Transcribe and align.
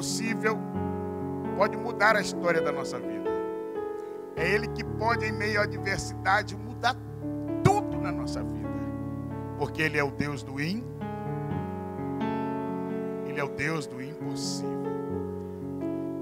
Impossível 0.00 0.58
pode 1.58 1.76
mudar 1.76 2.16
a 2.16 2.22
história 2.22 2.62
da 2.62 2.72
nossa 2.72 2.98
vida? 2.98 3.28
É 4.34 4.48
Ele 4.48 4.66
que 4.68 4.82
pode, 4.82 5.26
em 5.26 5.32
meio 5.32 5.60
à 5.60 5.64
adversidade, 5.64 6.56
mudar 6.56 6.96
tudo 7.62 8.00
na 8.00 8.10
nossa 8.10 8.42
vida. 8.42 8.70
Porque 9.58 9.82
Ele 9.82 9.98
é 9.98 10.02
o 10.02 10.10
Deus 10.10 10.42
do 10.42 10.58
in, 10.58 10.82
Ele 13.26 13.38
é 13.38 13.44
o 13.44 13.48
Deus 13.50 13.86
do 13.86 14.00
impossível. 14.00 14.70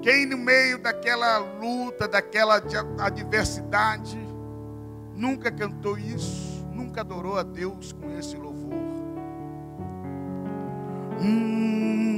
Quem 0.02 0.26
no 0.26 0.38
meio 0.38 0.80
daquela 0.80 1.38
luta, 1.38 2.08
daquela 2.08 2.60
adversidade, 2.98 4.18
nunca 5.14 5.52
cantou 5.52 5.96
isso, 5.96 6.66
nunca 6.74 7.02
adorou 7.02 7.38
a 7.38 7.44
Deus 7.44 7.92
com 7.92 8.10
esse 8.18 8.36
louvor? 8.36 8.74
Hum, 11.20 12.17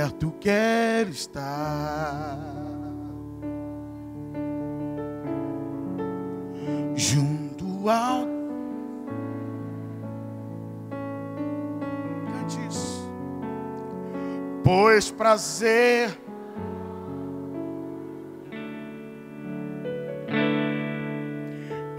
perto 0.00 0.32
quero 0.40 1.10
estar, 1.10 2.38
junto 6.96 7.90
ao 7.90 8.26
Cante 12.32 12.66
isso. 12.66 13.12
Pois 14.64 15.10
prazer. 15.10 16.18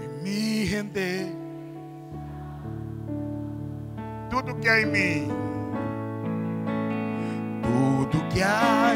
Em 0.02 0.22
me 0.24 0.64
render. 0.64 1.36
Tudo 4.28 4.56
que 4.56 4.68
há 4.68 4.80
em 4.80 4.86
mim, 4.86 5.51
tudo 8.12 8.24
que 8.28 8.42
há. 8.42 8.94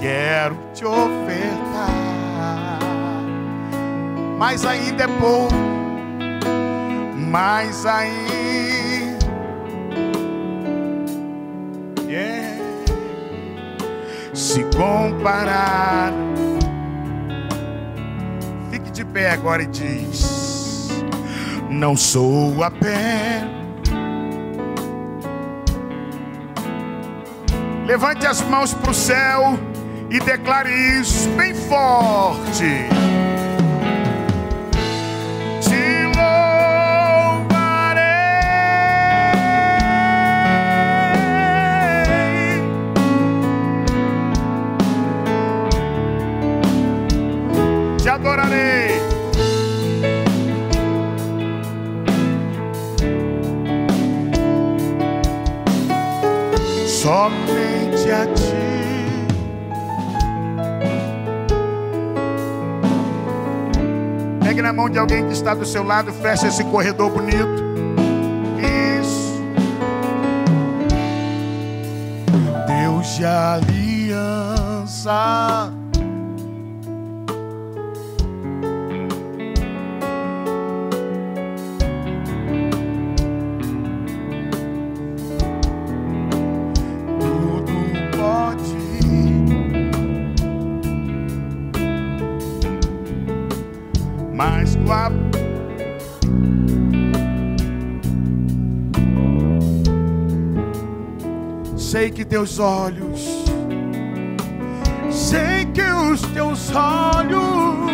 Quero 0.00 0.56
te 0.74 0.84
ofertar, 0.84 1.88
mas 4.38 4.64
ainda 4.66 5.04
é 5.04 5.08
pouco, 5.08 5.54
mais 7.30 7.86
ainda. 7.86 8.34
Yeah. 12.06 12.58
Se 14.34 14.64
comparar 14.76 16.12
de 18.94 19.04
pé 19.04 19.30
agora 19.30 19.64
e 19.64 19.66
diz: 19.66 20.43
Não 21.74 21.96
sou 21.96 22.62
apenas. 22.62 23.52
Levante 27.84 28.26
as 28.26 28.40
mãos 28.42 28.72
para 28.72 28.90
o 28.92 28.94
céu 28.94 29.58
e 30.08 30.20
declare 30.20 30.70
isso 31.00 31.28
bem 31.30 31.52
forte. 31.52 32.88
Na 64.64 64.72
mão 64.72 64.88
de 64.88 64.98
alguém 64.98 65.26
que 65.26 65.34
está 65.34 65.52
do 65.52 65.66
seu 65.66 65.84
lado, 65.84 66.10
feche 66.10 66.46
esse 66.46 66.64
corredor 66.64 67.10
bonito. 67.10 67.62
Isso. 68.98 69.38
Deus 72.66 73.06
de 73.16 73.26
aliança. 73.26 74.64
Sei 102.04 102.10
que 102.10 102.22
teus 102.22 102.58
olhos, 102.58 103.46
sei 105.10 105.64
que 105.72 105.80
os 105.80 106.20
teus 106.34 106.70
olhos 106.74 107.88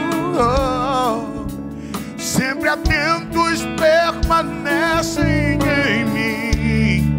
sempre 2.18 2.70
atentos 2.70 3.64
permanecem 3.78 5.58
em 5.62 6.04
mim. 6.06 7.18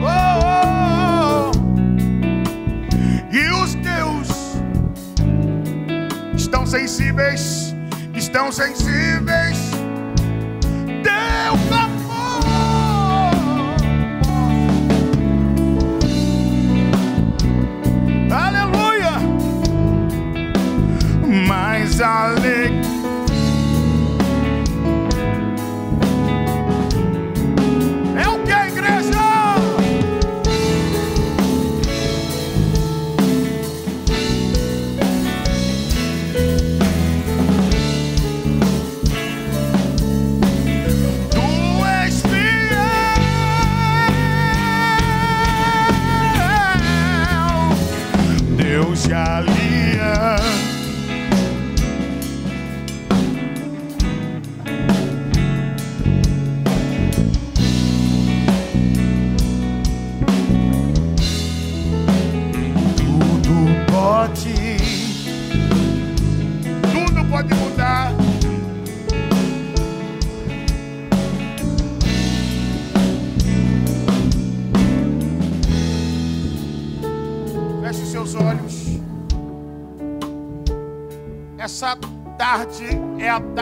Oh, 0.00 1.50
e 3.32 3.50
os 3.50 3.74
teus 3.74 4.28
estão 6.36 6.64
sensíveis, 6.64 7.74
estão 8.14 8.52
sensíveis. 8.52 8.79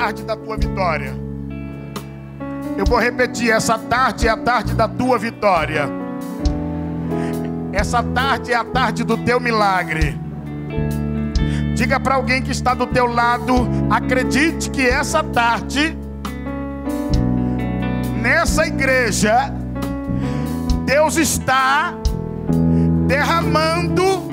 Tarde 0.09 0.25
da 0.25 0.35
tua 0.35 0.57
vitória. 0.57 1.15
Eu 2.79 2.87
vou 2.87 2.99
repetir: 2.99 3.51
essa 3.51 3.79
tarde 3.79 4.27
é 4.27 4.31
a 4.31 4.37
tarde 4.39 4.75
da 4.75 4.89
tua 4.89 5.19
vitória. 5.19 5.87
Essa 7.75 8.03
tarde 8.03 8.53
é 8.53 8.57
a 8.57 8.65
tarde 8.65 9.05
do 9.05 9.19
teu 9.19 9.39
milagre. 9.39 10.19
Diga 11.75 12.01
para 12.01 12.15
alguém 12.15 12.41
que 12.43 12.51
está 12.51 12.73
do 12.73 12.87
teu 12.87 13.05
lado: 13.07 13.69
acredite 13.91 14.71
que 14.71 14.81
essa 14.81 15.23
tarde, 15.23 15.95
nessa 18.23 18.67
igreja, 18.67 19.53
Deus 20.87 21.19
está 21.19 21.93
derramando 23.07 24.27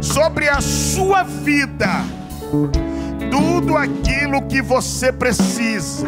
sobre 0.00 0.48
a 0.48 0.60
sua 0.60 1.22
vida 1.22 2.02
tudo 3.30 3.76
aquilo 3.76 4.42
que 4.42 4.60
você 4.62 5.12
precisa. 5.12 6.06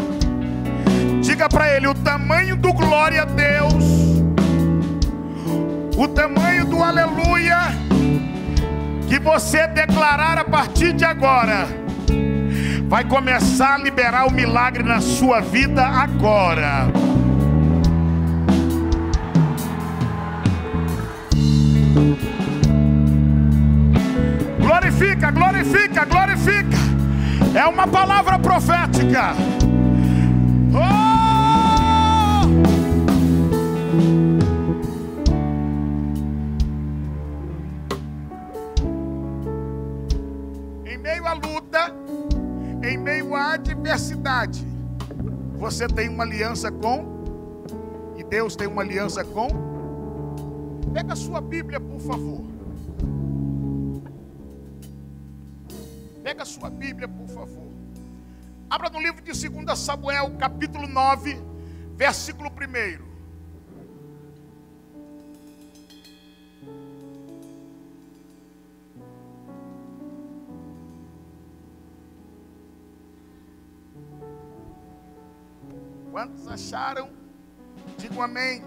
Diga 1.22 1.48
para 1.48 1.74
ele 1.74 1.86
o 1.86 1.94
tamanho 1.94 2.56
do 2.56 2.72
glória 2.72 3.22
a 3.22 3.24
Deus, 3.24 3.84
o 5.96 6.08
tamanho 6.08 6.66
do 6.66 6.82
aleluia 6.82 7.58
que 9.08 9.18
você 9.18 9.66
declarar 9.66 10.38
a 10.38 10.44
partir 10.44 10.92
de 10.92 11.04
agora 11.04 11.66
vai 12.90 13.04
começar 13.04 13.74
a 13.74 13.78
liberar 13.78 14.26
o 14.26 14.32
milagre 14.32 14.82
na 14.82 15.00
sua 15.00 15.40
vida 15.40 15.86
agora. 15.86 16.88
Glorifica, 24.60 25.30
glorifica, 25.30 26.04
glorifica. 26.04 26.79
É 27.52 27.66
uma 27.66 27.86
palavra 27.86 28.38
profética. 28.38 29.34
Oh! 30.72 31.10
Em 40.86 40.96
meio 40.96 41.26
à 41.26 41.32
luta, 41.32 41.92
em 42.84 42.96
meio 42.96 43.34
à 43.34 43.54
adversidade, 43.54 44.64
você 45.56 45.88
tem 45.88 46.08
uma 46.08 46.22
aliança 46.22 46.70
com, 46.70 47.04
e 48.16 48.22
Deus 48.22 48.54
tem 48.54 48.68
uma 48.68 48.82
aliança 48.82 49.24
com. 49.24 49.48
Pega 50.94 51.14
a 51.14 51.16
sua 51.16 51.40
Bíblia, 51.40 51.80
por 51.80 51.98
favor. 51.98 52.44
Pega 56.40 56.48
a 56.48 56.54
sua 56.54 56.70
Bíblia, 56.70 57.06
por 57.06 57.28
favor. 57.28 57.70
Abra 58.70 58.88
no 58.88 58.98
livro 58.98 59.20
de 59.20 59.30
2 59.30 59.78
Samuel, 59.78 60.38
capítulo 60.38 60.88
9, 60.88 61.36
versículo 61.94 62.48
1. 62.48 63.10
Quantos 76.10 76.48
acharam? 76.48 77.10
Digam 77.98 78.22
amém. 78.22 78.62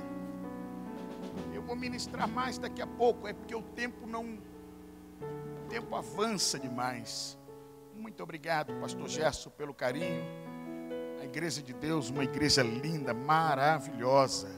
Eu 1.51 1.63
vou 1.63 1.75
ministrar 1.75 2.27
mais 2.27 2.59
daqui 2.59 2.83
a 2.83 2.87
pouco, 2.87 3.27
é 3.27 3.33
porque 3.33 3.55
o 3.55 3.63
tempo 3.63 4.05
não. 4.05 4.25
O 4.25 5.69
tempo 5.69 5.95
avança 5.95 6.59
demais. 6.59 7.41
Muito 7.95 8.21
obrigado, 8.21 8.73
Pastor 8.79 9.07
Gerson, 9.07 9.49
pelo 9.49 9.73
carinho. 9.73 10.23
A 11.21 11.25
igreja 11.25 11.61
de 11.61 11.73
Deus, 11.73 12.09
uma 12.09 12.23
igreja 12.23 12.61
linda, 12.61 13.13
maravilhosa. 13.13 14.49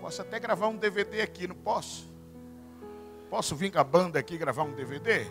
Posso 0.00 0.22
até 0.22 0.40
gravar 0.40 0.68
um 0.68 0.76
DVD 0.76 1.20
aqui, 1.20 1.46
não 1.46 1.54
posso? 1.54 2.10
Posso 3.28 3.54
vir 3.54 3.70
com 3.70 3.78
a 3.78 3.84
banda 3.84 4.18
aqui 4.18 4.36
gravar 4.36 4.64
um 4.64 4.72
DVD? 4.72 5.26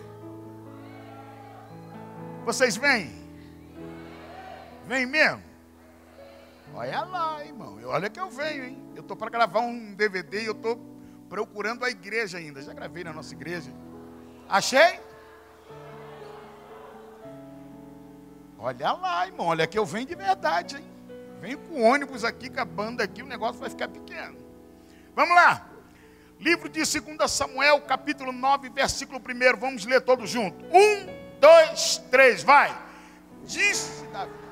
Vocês 2.44 2.76
vêm? 2.76 3.12
Vem 4.86 5.04
mesmo? 5.04 5.42
Olha 6.74 7.04
lá, 7.04 7.44
irmão. 7.44 7.78
Olha 7.84 8.08
que 8.08 8.18
eu 8.18 8.30
venho, 8.30 8.64
hein? 8.64 8.92
Eu 8.94 9.02
estou 9.02 9.16
para 9.16 9.28
gravar 9.28 9.60
um 9.60 9.94
DVD 9.94 10.42
e 10.42 10.46
eu 10.46 10.52
estou 10.52 10.80
procurando 11.28 11.84
a 11.84 11.90
igreja 11.90 12.38
ainda. 12.38 12.62
Já 12.62 12.72
gravei 12.72 13.04
na 13.04 13.12
nossa 13.12 13.34
igreja. 13.34 13.70
Achei? 14.48 15.00
Olha 18.62 18.92
lá, 18.92 19.26
irmão, 19.26 19.46
olha 19.46 19.66
que 19.66 19.78
eu 19.78 19.86
venho 19.86 20.06
de 20.06 20.14
verdade, 20.14 20.76
hein? 20.76 20.84
Venho 21.40 21.58
com 21.60 21.82
ônibus 21.82 22.24
aqui, 22.24 22.50
com 22.50 22.60
a 22.60 22.64
banda 22.64 23.02
aqui, 23.02 23.22
o 23.22 23.26
negócio 23.26 23.58
vai 23.58 23.70
ficar 23.70 23.88
pequeno. 23.88 24.36
Vamos 25.16 25.34
lá. 25.34 25.66
Livro 26.38 26.68
de 26.68 26.80
2 26.80 27.30
Samuel, 27.30 27.80
capítulo 27.80 28.32
9, 28.32 28.68
versículo 28.68 29.18
1. 29.18 29.58
Vamos 29.58 29.86
ler 29.86 30.02
todos 30.02 30.28
juntos. 30.28 30.62
Um, 30.70 31.06
dois, 31.40 32.02
três, 32.10 32.42
vai. 32.42 32.76
Disse 33.44 34.06
Davi. 34.08 34.49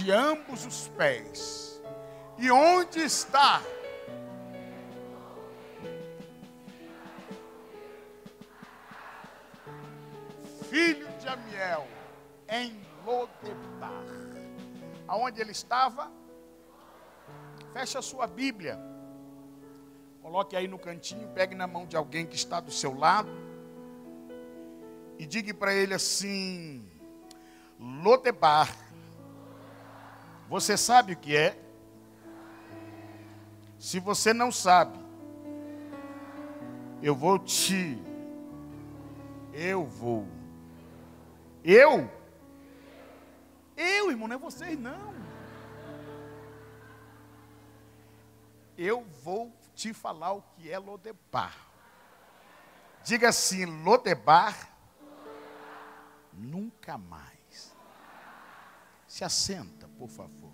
De 0.00 0.10
ambos 0.10 0.64
os 0.64 0.88
pés. 0.88 1.78
E 2.38 2.50
onde 2.50 3.00
está? 3.00 3.62
Filho 10.70 11.06
de 11.18 11.28
Amiel, 11.28 11.86
em 12.48 12.80
Lodebar. 13.04 14.04
Aonde 15.06 15.42
ele 15.42 15.52
estava? 15.52 16.10
Feche 17.74 17.98
a 17.98 18.02
sua 18.02 18.26
Bíblia. 18.26 18.78
Coloque 20.22 20.56
aí 20.56 20.66
no 20.66 20.78
cantinho, 20.78 21.28
pegue 21.34 21.54
na 21.54 21.66
mão 21.66 21.84
de 21.84 21.96
alguém 21.96 22.24
que 22.24 22.36
está 22.36 22.58
do 22.58 22.70
seu 22.70 22.96
lado. 22.96 23.30
E 25.18 25.26
diga 25.26 25.52
para 25.52 25.74
ele 25.74 25.92
assim: 25.92 26.88
Lodebar 27.78 28.89
você 30.50 30.76
sabe 30.76 31.12
o 31.12 31.16
que 31.16 31.36
é? 31.36 31.56
Se 33.78 34.00
você 34.00 34.34
não 34.34 34.50
sabe, 34.50 34.98
eu 37.00 37.14
vou 37.14 37.38
te. 37.38 37.96
Eu 39.52 39.86
vou. 39.86 40.26
Eu? 41.62 42.10
Eu, 43.76 44.10
irmão, 44.10 44.26
não 44.26 44.34
é 44.34 44.38
vocês 44.40 44.76
não. 44.76 45.14
Eu 48.76 49.04
vou 49.22 49.56
te 49.76 49.94
falar 49.94 50.32
o 50.32 50.42
que 50.42 50.68
é 50.68 50.80
Lodebar. 50.80 51.56
Diga 53.04 53.28
assim, 53.28 53.66
Lodebar, 53.84 54.68
nunca 56.32 56.98
mais. 56.98 57.39
Se 59.10 59.24
assenta, 59.24 59.88
por 59.98 60.08
favor. 60.08 60.52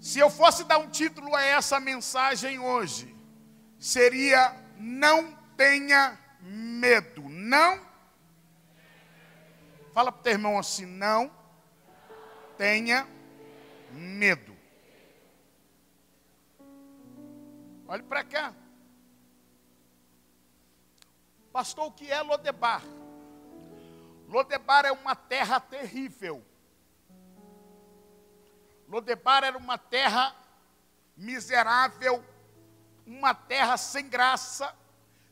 Se 0.00 0.20
eu 0.20 0.30
fosse 0.30 0.62
dar 0.62 0.78
um 0.78 0.88
título 0.88 1.34
a 1.34 1.42
essa 1.42 1.80
mensagem 1.80 2.60
hoje, 2.60 3.12
seria 3.80 4.56
Não 4.78 5.36
tenha 5.56 6.16
medo. 6.40 7.28
Não. 7.28 7.84
Fala 9.92 10.12
para 10.12 10.20
o 10.20 10.22
teu 10.22 10.32
irmão 10.34 10.56
assim: 10.56 10.86
Não 10.86 11.28
tenha 12.56 13.04
medo. 13.90 14.56
Olhe 17.88 18.04
para 18.04 18.22
cá. 18.22 18.54
Pastor, 21.52 21.88
o 21.88 21.92
que 21.92 22.08
é 22.08 22.22
Lodebar? 22.22 22.82
Lodebar 24.32 24.86
é 24.86 24.92
uma 24.92 25.14
terra 25.14 25.60
terrível 25.60 26.44
Lodebar 28.92 29.42
era 29.42 29.56
uma 29.56 29.78
terra 29.78 30.36
miserável, 31.16 32.22
uma 33.06 33.34
terra 33.34 33.78
sem 33.78 34.06
graça, 34.06 34.76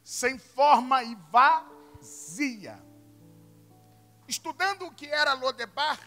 sem 0.02 0.38
forma 0.38 1.02
e 1.04 1.14
vazia. 1.30 2.82
Estudando 4.26 4.86
o 4.86 4.90
que 4.90 5.06
era 5.06 5.34
Lodebar, 5.34 5.98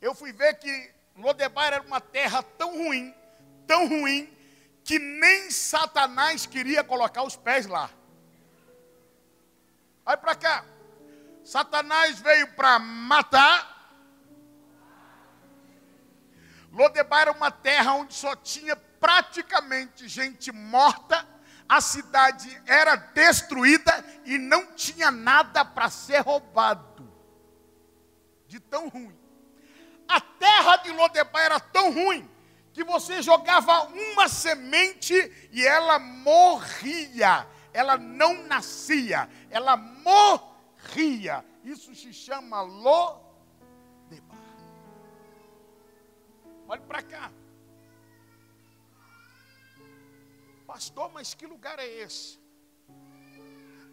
eu 0.00 0.14
fui 0.14 0.32
ver 0.32 0.54
que 0.54 0.90
Lodebar 1.14 1.74
era 1.74 1.82
uma 1.82 2.00
terra 2.00 2.42
tão 2.42 2.78
ruim, 2.78 3.14
tão 3.66 3.86
ruim, 3.88 4.34
que 4.82 4.98
nem 4.98 5.50
Satanás 5.50 6.46
queria 6.46 6.82
colocar 6.82 7.24
os 7.24 7.36
pés 7.36 7.66
lá. 7.66 7.90
Olha 10.04 10.16
para 10.16 10.34
cá. 10.34 10.64
Satanás 11.44 12.20
veio 12.20 12.48
para 12.54 12.78
matar. 12.78 13.78
Lodebar 16.72 17.22
era 17.22 17.32
uma 17.32 17.50
terra 17.50 17.94
onde 17.94 18.14
só 18.14 18.36
tinha 18.36 18.76
praticamente 18.76 20.06
gente 20.06 20.52
morta. 20.52 21.26
A 21.68 21.80
cidade 21.80 22.60
era 22.66 22.96
destruída 22.96 24.04
e 24.24 24.38
não 24.38 24.74
tinha 24.74 25.10
nada 25.10 25.64
para 25.64 25.88
ser 25.88 26.20
roubado. 26.20 27.08
De 28.46 28.58
tão 28.58 28.88
ruim. 28.88 29.16
A 30.08 30.20
terra 30.20 30.76
de 30.78 30.90
Lodebar 30.90 31.42
era 31.42 31.60
tão 31.60 31.92
ruim 31.92 32.28
que 32.72 32.82
você 32.82 33.22
jogava 33.22 33.84
uma 33.84 34.28
semente 34.28 35.14
e 35.52 35.64
ela 35.64 35.98
morria. 35.98 37.46
Ela 37.72 37.96
não 37.96 38.42
nascia, 38.44 39.28
ela 39.50 39.76
morria. 39.76 41.44
Isso 41.64 41.94
se 41.94 42.12
chama 42.12 42.62
Lodebar. 42.62 44.38
Olhe 46.68 46.82
para 46.82 47.02
cá. 47.02 47.30
Pastor, 50.66 51.10
mas 51.12 51.34
que 51.34 51.46
lugar 51.46 51.78
é 51.78 51.86
esse? 51.86 52.38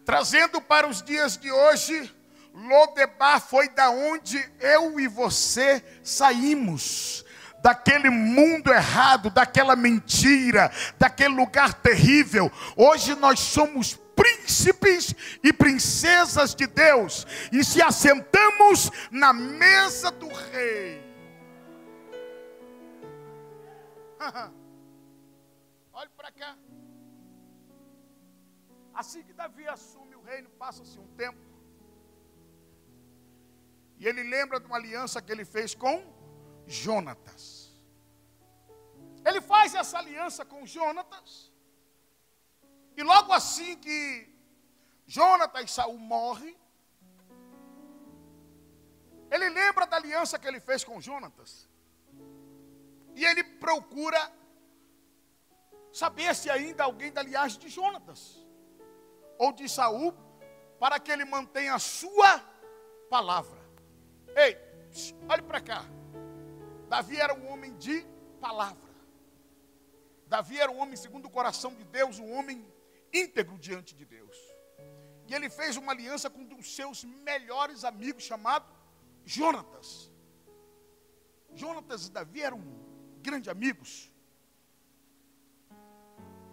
Trazendo 0.04 0.60
para 0.60 0.88
os 0.88 1.02
dias 1.02 1.36
de 1.36 1.50
hoje, 1.50 2.14
Lodebar 2.54 3.40
foi 3.40 3.68
da 3.68 3.90
onde 3.90 4.38
eu 4.58 4.98
e 4.98 5.06
você 5.06 5.84
saímos 6.02 7.24
daquele 7.62 8.10
mundo 8.10 8.72
errado, 8.72 9.30
daquela 9.30 9.74
mentira, 9.76 10.70
daquele 10.98 11.34
lugar 11.34 11.74
terrível. 11.74 12.50
Hoje 12.76 13.14
nós 13.14 13.40
somos 13.40 13.94
príncipes 14.14 15.14
e 15.42 15.52
princesas 15.52 16.54
de 16.54 16.66
Deus 16.66 17.26
e 17.52 17.62
se 17.64 17.80
assentamos 17.80 18.90
na 19.10 19.32
mesa 19.32 20.10
do 20.10 20.28
rei. 20.28 21.00
Olhe 25.92 26.10
para 26.16 26.32
cá. 26.32 26.56
Assim 28.92 29.22
que 29.22 29.32
Davi 29.32 29.68
assume 29.68 30.16
o 30.16 30.22
reino, 30.22 30.48
passa-se 30.50 30.98
um 30.98 31.06
tempo. 31.08 31.38
E 33.98 34.06
ele 34.06 34.22
lembra 34.24 34.58
de 34.58 34.66
uma 34.66 34.76
aliança 34.76 35.22
que 35.22 35.30
ele 35.30 35.44
fez 35.44 35.74
com 35.74 36.17
Jonatas. 36.68 37.72
Ele 39.24 39.40
faz 39.40 39.74
essa 39.74 39.98
aliança 39.98 40.44
com 40.44 40.66
Jonatas. 40.66 41.50
E 42.96 43.02
logo 43.02 43.32
assim 43.32 43.76
que 43.76 44.28
Jonatas 45.06 45.64
e 45.64 45.68
Saul 45.68 45.98
morrem, 45.98 46.56
ele 49.30 49.48
lembra 49.48 49.86
da 49.86 49.96
aliança 49.96 50.38
que 50.38 50.46
ele 50.46 50.60
fez 50.60 50.84
com 50.84 51.00
Jonatas. 51.00 51.68
E 53.14 53.24
ele 53.24 53.42
procura 53.42 54.32
saber 55.92 56.34
se 56.34 56.50
ainda 56.50 56.84
alguém 56.84 57.10
da 57.10 57.22
linhagem 57.22 57.58
de 57.58 57.68
Jonatas 57.68 58.46
ou 59.38 59.52
de 59.52 59.68
Saul 59.68 60.12
para 60.78 61.00
que 61.00 61.10
ele 61.10 61.24
mantenha 61.24 61.74
a 61.74 61.78
sua 61.78 62.38
palavra. 63.08 63.58
Ei, 64.36 64.56
olhe 65.28 65.42
para 65.42 65.60
cá. 65.60 65.97
Davi 66.88 67.16
era 67.16 67.34
um 67.34 67.50
homem 67.52 67.76
de 67.76 68.04
palavra. 68.40 68.88
Davi 70.26 70.58
era 70.58 70.70
um 70.70 70.78
homem 70.78 70.96
segundo 70.96 71.26
o 71.26 71.30
coração 71.30 71.74
de 71.74 71.84
Deus, 71.84 72.18
um 72.18 72.32
homem 72.32 72.66
íntegro 73.12 73.58
diante 73.58 73.94
de 73.94 74.04
Deus. 74.04 74.36
E 75.26 75.34
ele 75.34 75.50
fez 75.50 75.76
uma 75.76 75.92
aliança 75.92 76.30
com 76.30 76.40
um 76.40 76.44
dos 76.44 76.74
seus 76.74 77.04
melhores 77.04 77.84
amigos, 77.84 78.22
chamado 78.22 78.66
Jonatas. 79.24 80.10
Jonatas 81.54 82.06
e 82.06 82.10
Davi 82.10 82.42
eram 82.42 82.62
grandes 83.20 83.48
amigos. 83.48 84.10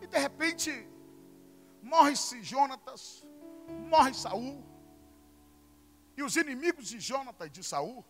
E 0.01 0.08
de 0.08 0.18
repente, 0.18 0.72
morre-se 1.82 2.44
Jonatas, 2.44 3.25
morre 3.89 4.13
Saul. 4.13 4.63
E 6.18 6.24
os 6.24 6.36
inimigos 6.36 6.88
de 6.88 7.00
Jonatas 7.00 7.48
e 7.48 7.50
de 7.50 7.63
Saul 7.63 8.06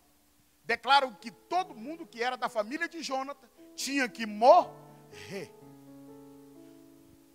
declaram 0.65 1.13
que 1.13 1.31
todo 1.31 1.75
mundo 1.75 2.05
que 2.07 2.21
era 2.21 2.35
da 2.35 2.49
família 2.49 2.87
de 2.89 3.01
Jonathan 3.01 3.47
tinha 3.75 4.09
que 4.09 4.25
morrer. 4.25 5.53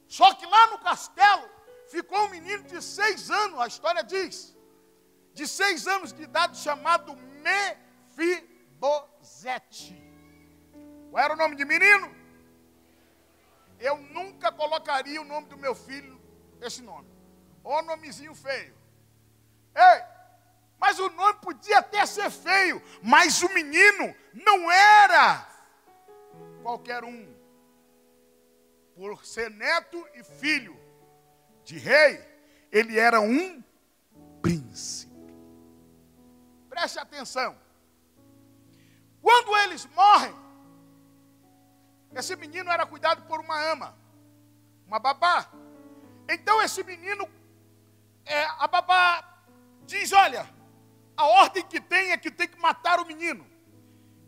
Só 0.07 0.35
que 0.35 0.45
lá 0.47 0.67
no 0.69 0.79
castelo 0.79 1.49
ficou 1.89 2.19
um 2.27 2.31
menino 2.31 2.65
de 2.65 2.83
seis 2.83 3.31
anos, 3.31 3.61
a 3.61 3.67
história 3.67 4.03
diz, 4.03 4.57
de 5.33 5.47
seis 5.47 5.87
anos 5.87 6.13
de 6.13 6.23
idade, 6.23 6.59
chamado 6.59 7.17
Mefibosete. 8.17 9.97
Qual 11.11 11.25
era 11.25 11.35
o 11.35 11.37
nome 11.37 11.55
de 11.57 11.65
menino? 11.65 12.15
Eu 13.79 13.97
nunca 13.97 14.51
colocaria 14.53 15.21
o 15.21 15.25
nome 15.25 15.47
do 15.47 15.57
meu 15.57 15.75
filho 15.75 16.21
esse 16.61 16.83
nome. 16.83 17.09
Ô 17.63 17.81
nomezinho 17.83 18.35
feio. 18.35 18.75
Ei, 19.75 20.03
mas 20.81 20.99
o 20.99 21.11
nome 21.11 21.39
podia 21.41 21.79
até 21.81 22.07
ser 22.07 22.31
feio, 22.31 22.83
mas 23.03 23.43
o 23.43 23.53
menino 23.53 24.15
não 24.33 24.73
era 24.73 25.47
qualquer 26.63 27.05
um. 27.05 27.39
Por 28.97 29.25
ser 29.27 29.51
neto 29.51 30.09
e 30.15 30.25
filho 30.25 30.79
de 31.65 31.79
rei, 31.79 32.25
ele 32.73 32.99
era 32.99 33.21
um 33.21 33.63
príncipe. 34.41 35.13
Preste 36.71 36.99
atenção. 36.99 37.57
Quando 39.21 39.55
eles 39.59 39.85
morrem, 39.87 40.35
esse 42.15 42.35
menino 42.37 42.71
era 42.71 42.87
cuidado 42.87 43.23
por 43.27 43.39
uma 43.39 43.63
ama, 43.71 43.95
uma 44.87 44.99
babá. 44.99 45.51
Então 46.27 46.63
esse 46.63 46.83
menino, 46.83 47.29
é, 48.25 48.45
a 48.45 48.67
babá 48.67 49.45
diz: 49.85 50.13
Olha, 50.13 50.60
a 51.21 51.27
ordem 51.27 51.63
que 51.67 51.81
tem 51.81 52.13
é 52.13 52.17
que 52.17 52.31
tem 52.31 52.49
que 52.49 52.59
matar 52.59 52.99
o 52.99 53.07
menino. 53.07 53.47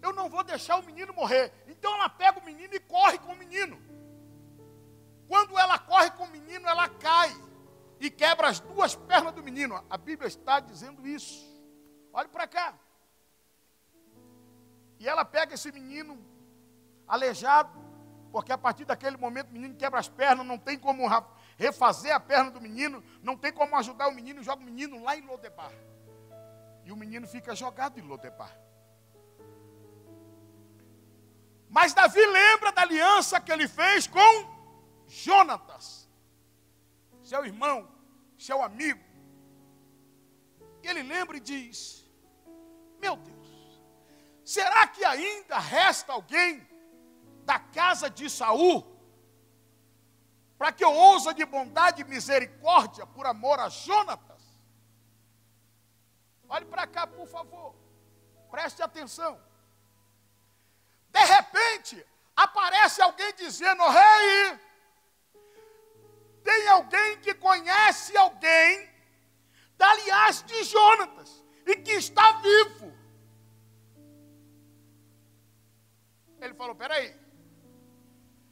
Eu 0.02 0.12
não 0.12 0.28
vou 0.28 0.44
deixar 0.44 0.76
o 0.76 0.82
menino 0.82 1.14
morrer. 1.14 1.52
Então 1.66 1.94
ela 1.94 2.08
pega 2.08 2.38
o 2.38 2.44
menino 2.44 2.74
e 2.74 2.80
corre 2.80 3.18
com 3.18 3.32
o 3.32 3.36
menino. 3.36 3.80
Quando 5.26 5.58
ela 5.58 5.78
corre 5.78 6.10
com 6.10 6.24
o 6.24 6.30
menino, 6.30 6.68
ela 6.68 6.88
cai 6.88 7.34
e 7.98 8.10
quebra 8.10 8.48
as 8.48 8.60
duas 8.60 8.94
pernas 8.94 9.32
do 9.32 9.42
menino. 9.42 9.82
A 9.88 9.96
Bíblia 9.96 10.28
está 10.28 10.60
dizendo 10.60 11.06
isso. 11.06 11.50
Olhe 12.12 12.28
para 12.28 12.46
cá. 12.46 12.74
E 14.98 15.08
ela 15.08 15.24
pega 15.24 15.54
esse 15.54 15.72
menino 15.72 16.18
aleijado, 17.08 17.72
porque 18.30 18.52
a 18.52 18.58
partir 18.58 18.84
daquele 18.84 19.16
momento 19.16 19.48
o 19.50 19.52
menino 19.52 19.74
quebra 19.74 19.98
as 19.98 20.08
pernas, 20.08 20.46
não 20.46 20.58
tem 20.58 20.78
como 20.78 21.08
refazer 21.56 22.14
a 22.14 22.20
perna 22.20 22.50
do 22.50 22.60
menino, 22.60 23.02
não 23.22 23.36
tem 23.36 23.52
como 23.52 23.74
ajudar 23.76 24.08
o 24.08 24.12
menino, 24.12 24.42
joga 24.42 24.62
o 24.62 24.64
menino 24.64 25.02
lá 25.02 25.16
em 25.16 25.22
Lodebar. 25.22 25.72
E 26.84 26.92
o 26.92 26.96
menino 26.96 27.26
fica 27.26 27.54
jogado 27.54 27.98
em 27.98 28.02
Lodebar. 28.02 28.56
Mas 31.68 31.94
Davi 31.94 32.24
lembra 32.24 32.70
da 32.72 32.82
aliança 32.82 33.40
que 33.40 33.50
ele 33.50 33.66
fez 33.66 34.06
com 34.06 34.52
Jonatas, 35.06 36.08
seu 37.22 37.44
irmão, 37.44 37.88
seu 38.38 38.62
amigo. 38.62 39.02
Ele 40.82 41.02
lembra 41.02 41.36
e 41.36 41.40
diz: 41.40 42.04
Meu 43.00 43.16
Deus, 43.16 43.80
será 44.44 44.86
que 44.86 45.04
ainda 45.04 45.58
resta 45.58 46.12
alguém 46.12 46.66
da 47.44 47.58
casa 47.58 48.10
de 48.10 48.28
Saul 48.28 48.84
para 50.58 50.72
que 50.72 50.84
eu 50.84 50.92
ousa 50.92 51.32
de 51.34 51.44
bondade 51.44 52.02
e 52.02 52.04
misericórdia 52.04 53.06
por 53.06 53.26
amor 53.26 53.58
a 53.60 53.68
Jonatas? 53.68 54.31
Olhe 56.54 56.66
para 56.66 56.86
cá, 56.86 57.06
por 57.06 57.26
favor. 57.26 57.74
Preste 58.50 58.82
atenção. 58.82 59.40
De 61.08 61.24
repente, 61.24 62.06
aparece 62.36 63.00
alguém 63.00 63.32
dizendo: 63.36 63.82
Rei, 63.88 64.60
tem 66.44 66.68
alguém 66.68 67.18
que 67.20 67.32
conhece 67.32 68.14
alguém 68.18 68.86
da 69.78 69.94
linhagem 69.94 70.44
de 70.44 70.64
Jonatas 70.64 71.42
e 71.66 71.74
que 71.76 71.92
está 71.92 72.32
vivo. 72.32 72.92
Ele 76.38 76.52
falou: 76.52 76.74
peraí, 76.74 77.16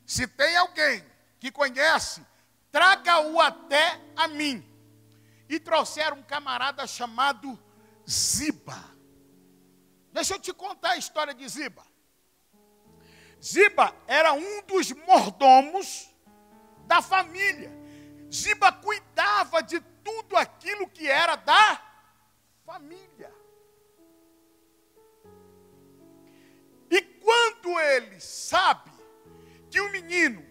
se 0.06 0.26
tem 0.26 0.56
alguém 0.56 1.04
que 1.38 1.52
conhece, 1.52 2.26
traga-o 2.72 3.38
até 3.38 4.00
a 4.16 4.26
mim. 4.26 4.66
E 5.50 5.60
trouxeram 5.60 6.16
um 6.16 6.22
camarada 6.22 6.86
chamado 6.86 7.58
Ziba. 8.10 8.76
Deixa 10.12 10.34
eu 10.34 10.40
te 10.40 10.52
contar 10.52 10.90
a 10.90 10.96
história 10.96 11.32
de 11.32 11.48
Ziba. 11.48 11.86
Ziba 13.40 13.94
era 14.08 14.32
um 14.32 14.62
dos 14.62 14.90
mordomos 14.90 16.10
da 16.86 17.00
família. 17.00 17.70
Ziba 18.32 18.72
cuidava 18.72 19.62
de 19.62 19.80
tudo 20.02 20.36
aquilo 20.36 20.88
que 20.88 21.06
era 21.06 21.36
da 21.36 21.80
família. 22.66 23.32
E 26.90 27.00
quando 27.00 27.78
ele 27.78 28.20
sabe 28.20 28.90
que 29.70 29.80
o 29.80 29.92
menino 29.92 30.44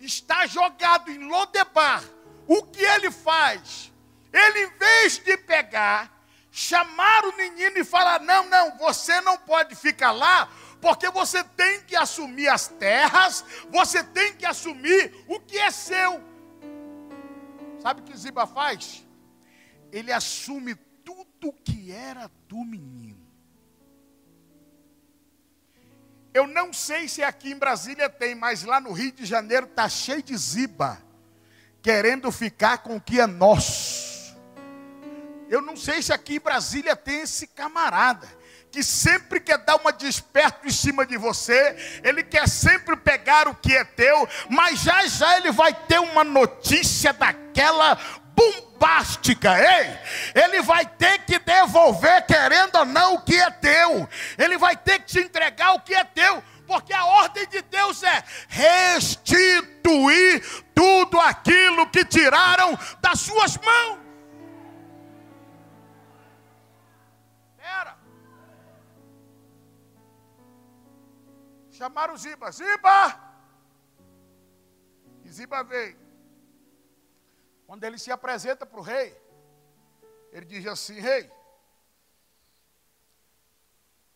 está 0.00 0.44
jogado 0.46 1.10
em 1.10 1.28
Lodebar, 1.28 2.02
o 2.48 2.64
que 2.64 2.82
ele 2.82 3.12
faz? 3.12 3.92
Ele, 4.32 4.64
em 4.64 4.70
vez 4.76 5.18
de 5.18 5.36
pegar, 5.36 6.15
chamar 6.56 7.26
o 7.26 7.36
menino 7.36 7.76
e 7.76 7.84
falar: 7.84 8.18
Não, 8.20 8.48
não, 8.48 8.78
você 8.78 9.20
não 9.20 9.36
pode 9.36 9.74
ficar 9.74 10.10
lá, 10.10 10.48
porque 10.80 11.10
você 11.10 11.44
tem 11.44 11.82
que 11.82 11.94
assumir 11.94 12.48
as 12.48 12.66
terras, 12.66 13.44
você 13.68 14.02
tem 14.02 14.34
que 14.34 14.46
assumir 14.46 15.14
o 15.28 15.38
que 15.38 15.58
é 15.58 15.70
seu. 15.70 16.18
Sabe 17.82 18.00
o 18.00 18.04
que 18.04 18.16
Ziba 18.16 18.46
faz? 18.46 19.06
Ele 19.92 20.10
assume 20.10 20.74
tudo 21.04 21.52
que 21.62 21.92
era 21.92 22.30
do 22.48 22.64
menino. 22.64 23.26
Eu 26.32 26.46
não 26.46 26.72
sei 26.72 27.06
se 27.06 27.22
aqui 27.22 27.52
em 27.52 27.58
Brasília 27.58 28.08
tem, 28.08 28.34
mas 28.34 28.62
lá 28.62 28.80
no 28.80 28.92
Rio 28.92 29.12
de 29.12 29.26
Janeiro 29.26 29.66
está 29.66 29.88
cheio 29.90 30.22
de 30.22 30.36
ziba, 30.36 31.02
querendo 31.82 32.32
ficar 32.32 32.78
com 32.78 32.96
o 32.96 33.00
que 33.00 33.20
é 33.20 33.26
nosso. 33.26 34.15
Eu 35.48 35.60
não 35.60 35.76
sei 35.76 36.02
se 36.02 36.12
aqui 36.12 36.36
em 36.36 36.40
Brasília 36.40 36.96
tem 36.96 37.20
esse 37.20 37.46
camarada, 37.46 38.26
que 38.70 38.82
sempre 38.82 39.40
quer 39.40 39.58
dar 39.58 39.76
uma 39.76 39.92
desperto 39.92 40.66
em 40.66 40.70
cima 40.70 41.06
de 41.06 41.16
você, 41.16 42.00
ele 42.02 42.22
quer 42.22 42.48
sempre 42.48 42.96
pegar 42.96 43.48
o 43.48 43.54
que 43.54 43.74
é 43.74 43.84
teu, 43.84 44.28
mas 44.50 44.80
já 44.80 45.06
já 45.06 45.38
ele 45.38 45.50
vai 45.52 45.72
ter 45.72 45.98
uma 45.98 46.24
notícia 46.24 47.12
daquela 47.12 47.98
bombástica, 48.34 49.56
ei, 49.58 49.98
ele 50.42 50.60
vai 50.60 50.84
ter 50.84 51.20
que 51.20 51.38
devolver, 51.38 52.26
querendo 52.26 52.76
ou 52.76 52.84
não, 52.84 53.14
o 53.14 53.22
que 53.22 53.36
é 53.36 53.50
teu, 53.50 54.06
ele 54.36 54.58
vai 54.58 54.76
ter 54.76 54.98
que 54.98 55.06
te 55.06 55.20
entregar 55.20 55.72
o 55.72 55.80
que 55.80 55.94
é 55.94 56.04
teu, 56.04 56.42
porque 56.66 56.92
a 56.92 57.04
ordem 57.04 57.46
de 57.46 57.62
Deus 57.62 58.02
é 58.02 58.24
restituir 58.48 60.42
tudo 60.74 61.18
aquilo 61.20 61.88
que 61.88 62.04
tiraram 62.04 62.78
das 63.00 63.20
suas 63.20 63.56
mãos. 63.56 64.05
Chamaram 71.76 72.16
Ziba, 72.16 72.50
Ziba! 72.50 72.98
E 75.24 75.30
Ziba 75.30 75.62
veio. 75.62 75.98
Quando 77.66 77.84
ele 77.84 77.98
se 77.98 78.10
apresenta 78.10 78.64
para 78.64 78.80
o 78.80 78.82
rei, 78.82 79.14
ele 80.32 80.46
diz 80.46 80.66
assim: 80.66 80.98
Rei, 80.98 81.30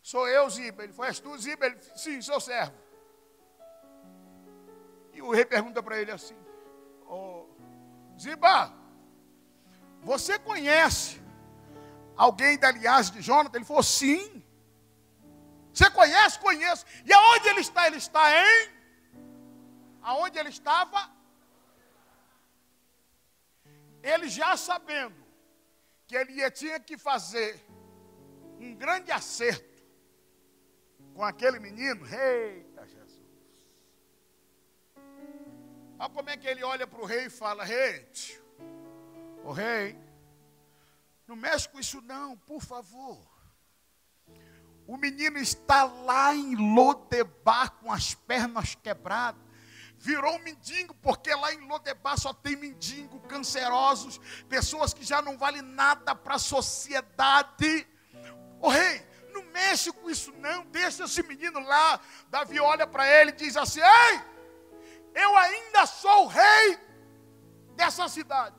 sou 0.01 0.27
eu, 0.27 0.49
Ziba. 0.49 0.85
Ele 0.85 0.93
foi, 0.93 1.09
és 1.09 1.21
tu, 1.21 1.37
Ziba? 1.37 1.67
Ele 1.67 1.79
sim, 1.97 2.23
sou 2.23 2.41
servo. 2.41 2.77
E 5.13 5.21
o 5.21 5.31
rei 5.31 5.45
pergunta 5.45 5.83
para 5.83 6.01
ele 6.01 6.13
assim: 6.13 6.37
oh, 7.07 7.47
Ziba, 8.19 8.73
você 10.01 10.39
conhece 10.39 11.21
alguém 12.17 12.59
da 12.59 12.71
linhagem 12.71 13.13
de 13.13 13.21
Jonathan? 13.21 13.59
Ele 13.59 13.67
falou: 13.67 13.83
Sim. 13.83 14.41
Você 15.73 15.91
conhece? 15.91 16.39
Conheço. 16.39 16.85
E 17.05 17.13
aonde 17.13 17.49
ele 17.49 17.61
está? 17.61 17.87
Ele 17.87 17.97
está 17.97 18.25
em. 18.35 18.81
Aonde 20.03 20.39
ele 20.39 20.49
estava? 20.49 21.21
ele 24.03 24.29
já 24.29 24.57
sabendo 24.57 25.17
que 26.07 26.17
ele 26.17 26.51
tinha 26.51 26.81
que 26.81 26.97
fazer 26.97 27.61
um 28.59 28.75
grande 28.75 29.11
acerto 29.13 29.83
com 31.15 31.25
aquele 31.25 31.59
menino, 31.59 32.05
eita 32.07 32.87
Jesus. 32.87 33.21
Olha 35.99 36.11
como 36.11 36.31
é 36.31 36.37
que 36.37 36.47
ele 36.47 36.63
olha 36.65 36.87
para 36.87 37.01
o 37.01 37.05
rei 37.05 37.27
e 37.27 37.31
fala: 37.31 37.65
Rei, 37.65 38.09
o 39.45 39.53
rei, 39.53 39.99
não 41.27 41.37
mexe 41.37 41.69
com 41.69 41.79
isso 41.79 42.01
não, 42.03 42.37
por 42.39 42.63
favor. 42.63 43.30
O 44.91 44.97
menino 44.97 45.39
está 45.39 45.85
lá 45.85 46.35
em 46.35 46.57
Lodebar 46.57 47.71
com 47.75 47.93
as 47.93 48.13
pernas 48.13 48.75
quebradas 48.75 49.41
virou 49.97 50.37
mendigo, 50.41 50.93
porque 50.95 51.33
lá 51.33 51.55
em 51.55 51.61
Lodebar 51.69 52.19
só 52.19 52.33
tem 52.33 52.57
mendigo, 52.57 53.21
cancerosos, 53.21 54.19
pessoas 54.49 54.93
que 54.93 55.05
já 55.05 55.23
não 55.23 55.39
valem 55.39 55.63
nada 55.63 56.13
para 56.13 56.35
a 56.35 56.39
sociedade. 56.41 57.87
O 58.61 58.69
rei, 58.69 59.07
não 59.33 59.45
mexe 59.53 59.93
com 59.93 60.11
isso 60.11 60.33
não, 60.39 60.65
deixa 60.67 61.05
esse 61.05 61.23
menino 61.23 61.61
lá. 61.61 62.01
Davi 62.29 62.59
olha 62.59 62.85
para 62.85 63.07
ele 63.07 63.31
e 63.31 63.35
diz 63.35 63.57
assim: 63.57 63.81
Ei, 63.81 64.21
eu 65.15 65.37
ainda 65.37 65.87
sou 65.87 66.25
o 66.25 66.27
rei 66.27 66.81
dessa 67.77 68.09
cidade. 68.09 68.57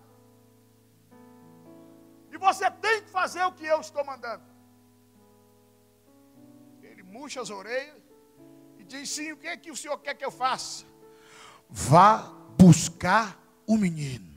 E 2.32 2.38
você 2.38 2.72
tem 2.72 3.02
que 3.02 3.10
fazer 3.10 3.44
o 3.44 3.52
que 3.52 3.66
eu 3.66 3.82
estou 3.82 4.06
mandando. 4.06 4.51
Murcha 7.12 7.42
as 7.42 7.50
orelhas 7.50 8.02
e 8.80 8.84
diz: 8.84 9.10
Sim, 9.10 9.34
o 9.34 9.38
que 9.38 9.48
é 9.48 9.58
que 9.58 9.72
o 9.72 9.76
senhor 9.76 9.98
quer 10.00 10.16
que 10.16 10.26
eu 10.26 10.32
faça? 10.32 10.92
vá 11.72 12.18
buscar 12.58 13.40
o 13.66 13.78
menino. 13.78 14.30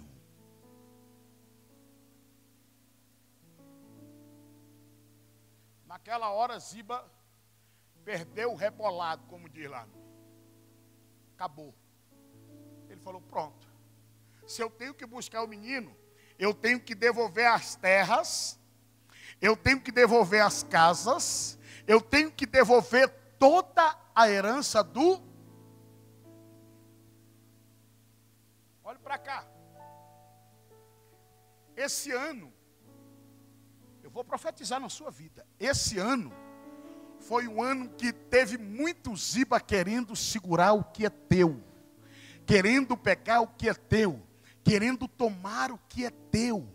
Naquela 5.84 6.30
hora, 6.30 6.58
Ziba 6.60 7.04
perdeu 8.04 8.52
o 8.52 8.54
rebolado, 8.54 9.26
como 9.26 9.48
diz 9.48 9.68
lá. 9.68 9.88
Acabou. 11.34 11.74
Ele 12.88 13.00
falou: 13.00 13.20
pronto. 13.20 13.66
Se 14.46 14.62
eu 14.62 14.70
tenho 14.70 14.94
que 14.94 15.06
buscar 15.06 15.42
o 15.42 15.48
menino, 15.48 15.96
eu 16.38 16.54
tenho 16.54 16.78
que 16.78 16.94
devolver 16.94 17.46
as 17.46 17.74
terras, 17.74 18.60
eu 19.40 19.56
tenho 19.56 19.80
que 19.80 19.90
devolver 19.90 20.42
as 20.42 20.62
casas, 20.62 21.58
eu 21.86 22.00
tenho 22.00 22.30
que 22.30 22.46
devolver 22.46 23.08
toda 23.38 23.96
a 24.14 24.28
herança 24.28 24.82
do 24.82 25.22
Olhe 28.84 28.98
para 28.98 29.16
cá. 29.16 29.46
Esse 31.74 32.12
ano, 32.12 32.52
eu 34.02 34.10
vou 34.10 34.22
profetizar 34.22 34.78
na 34.78 34.90
sua 34.90 35.10
vida. 35.10 35.46
Esse 35.58 35.98
ano 35.98 36.30
foi 37.18 37.48
um 37.48 37.62
ano 37.62 37.88
que 37.88 38.12
teve 38.12 38.58
muito 38.58 39.16
ziba 39.16 39.58
querendo 39.58 40.14
segurar 40.14 40.74
o 40.74 40.84
que 40.84 41.06
é 41.06 41.10
teu, 41.10 41.62
querendo 42.44 42.96
pegar 42.96 43.40
o 43.40 43.46
que 43.46 43.68
é 43.70 43.74
teu, 43.74 44.22
querendo 44.62 45.08
tomar 45.08 45.72
o 45.72 45.78
que 45.88 46.04
é 46.04 46.10
teu. 46.10 46.68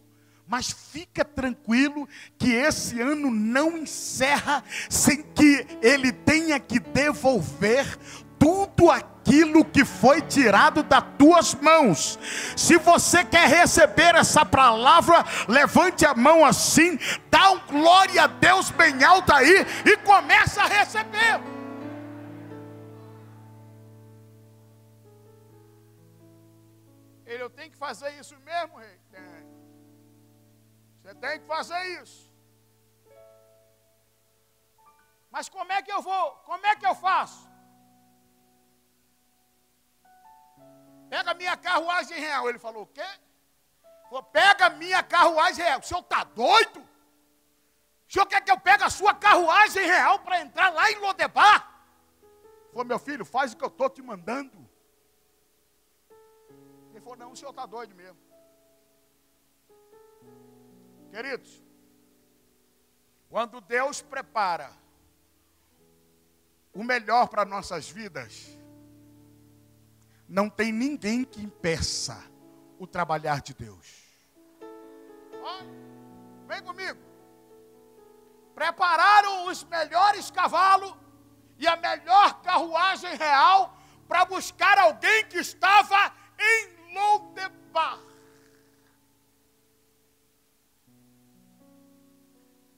Mas 0.50 0.72
fica 0.72 1.24
tranquilo 1.24 2.10
que 2.36 2.52
esse 2.52 3.00
ano 3.00 3.30
não 3.30 3.78
encerra 3.78 4.64
sem 4.90 5.22
que 5.22 5.68
ele 5.80 6.12
tenha 6.12 6.60
que 6.60 6.80
devolver 6.80 7.86
tudo 8.40 8.90
aquilo 8.90 9.64
que 9.64 9.86
foi 9.86 10.24
tirado 10.24 10.82
das 10.82 11.04
tuas 11.20 11.54
mãos. 11.54 12.18
Se 12.58 12.78
você 12.78 13.24
quer 13.24 13.48
receber 13.48 14.16
essa 14.16 14.44
palavra, 14.44 15.24
levante 15.48 16.04
a 16.04 16.16
mão 16.16 16.44
assim, 16.44 16.98
dá 17.30 17.52
um 17.52 17.60
glória 17.68 18.24
a 18.24 18.28
Deus 18.28 18.72
bem 18.72 19.04
alto 19.04 19.32
aí 19.32 19.68
e 19.86 19.98
começa 19.98 20.64
a 20.64 20.68
receber. 20.68 21.42
Ele, 27.24 27.44
eu 27.44 27.50
tenho 27.52 27.70
que 27.70 27.78
fazer 27.78 28.10
isso 28.20 28.36
mesmo, 28.44 28.80
rei? 28.80 28.98
Você 31.10 31.16
tem 31.16 31.40
que 31.40 31.46
fazer 31.48 31.84
isso. 32.04 32.32
Mas 35.32 35.50
como 35.50 35.72
é 35.72 35.82
que 35.82 35.92
eu 35.92 36.04
vou? 36.04 36.32
Como 36.50 36.64
é 36.68 36.76
que 36.76 36.86
eu 36.86 36.94
faço? 36.94 37.50
Pega 41.10 41.34
minha 41.34 41.58
carruagem 41.58 42.20
real. 42.20 42.48
Ele 42.48 42.60
falou, 42.60 42.84
o 42.84 42.88
quê? 42.88 43.10
Falou, 44.08 44.22
pega 44.22 44.70
minha 44.70 45.02
carruagem 45.02 45.66
real. 45.66 45.80
O 45.80 45.84
senhor 45.84 46.02
está 46.02 46.24
doido? 46.24 46.80
O 48.08 48.14
senhor 48.14 48.28
quer 48.28 48.42
que 48.42 48.52
eu 48.52 48.60
pegue 48.60 48.84
a 48.84 48.90
sua 48.92 49.16
carruagem 49.16 49.84
real 49.88 50.20
para 50.20 50.42
entrar 50.42 50.70
lá 50.72 50.92
em 50.92 51.00
Lodebar? 51.00 51.60
Falou, 52.70 52.86
meu 52.86 53.00
filho, 53.00 53.26
faz 53.26 53.54
o 53.54 53.58
que 53.58 53.64
eu 53.64 53.70
estou 53.70 53.90
te 53.90 54.04
mandando. 54.04 54.70
Ele 56.92 57.02
falou, 57.02 57.18
não, 57.18 57.32
o 57.32 57.36
senhor 57.36 57.50
está 57.50 57.66
doido 57.66 57.96
mesmo. 57.96 58.29
Queridos, 61.12 61.64
quando 63.30 63.62
Deus 63.62 64.02
prepara 64.02 64.72
o 66.74 66.84
melhor 66.84 67.28
para 67.28 67.46
nossas 67.46 67.90
vidas, 67.90 68.58
não 70.28 70.50
tem 70.50 70.72
ninguém 70.72 71.24
que 71.24 71.42
impeça 71.42 72.24
o 72.78 72.86
trabalhar 72.86 73.42
de 73.42 73.54
Deus. 73.54 74.04
Olha, 75.42 75.68
vem 76.48 76.62
comigo. 76.62 77.00
Prepararam 78.54 79.48
os 79.48 79.64
melhores 79.64 80.30
cavalos 80.30 80.96
e 81.58 81.68
a 81.68 81.76
melhor 81.76 82.42
carruagem 82.42 83.16
real 83.16 83.78
para 84.08 84.26
buscar 84.26 84.78
alguém 84.78 85.26
que 85.26 85.38
estava 85.38 86.14
em 86.38 86.94
Lodebar. 86.94 88.09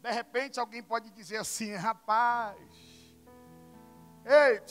De 0.01 0.11
repente 0.11 0.59
alguém 0.59 0.81
pode 0.81 1.11
dizer 1.11 1.37
assim, 1.37 1.75
rapaz, 1.75 2.57
ei, 4.25 4.61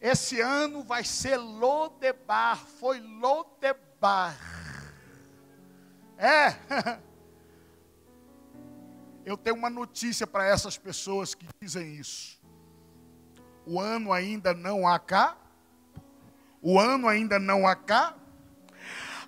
esse 0.00 0.40
ano 0.40 0.82
vai 0.82 1.04
ser 1.04 1.36
Lodebar, 1.36 2.56
foi 2.56 3.00
Lodebar. 3.00 4.34
É. 6.16 6.56
Eu 9.24 9.36
tenho 9.36 9.54
uma 9.54 9.70
notícia 9.70 10.26
para 10.26 10.46
essas 10.46 10.76
pessoas 10.78 11.34
que 11.34 11.46
dizem 11.60 11.94
isso. 11.94 12.40
O 13.64 13.78
ano 13.78 14.12
ainda 14.12 14.52
não 14.54 14.88
acabou. 14.88 15.42
O 16.60 16.80
ano 16.80 17.06
ainda 17.08 17.38
não 17.38 17.66
acabou 17.66 18.21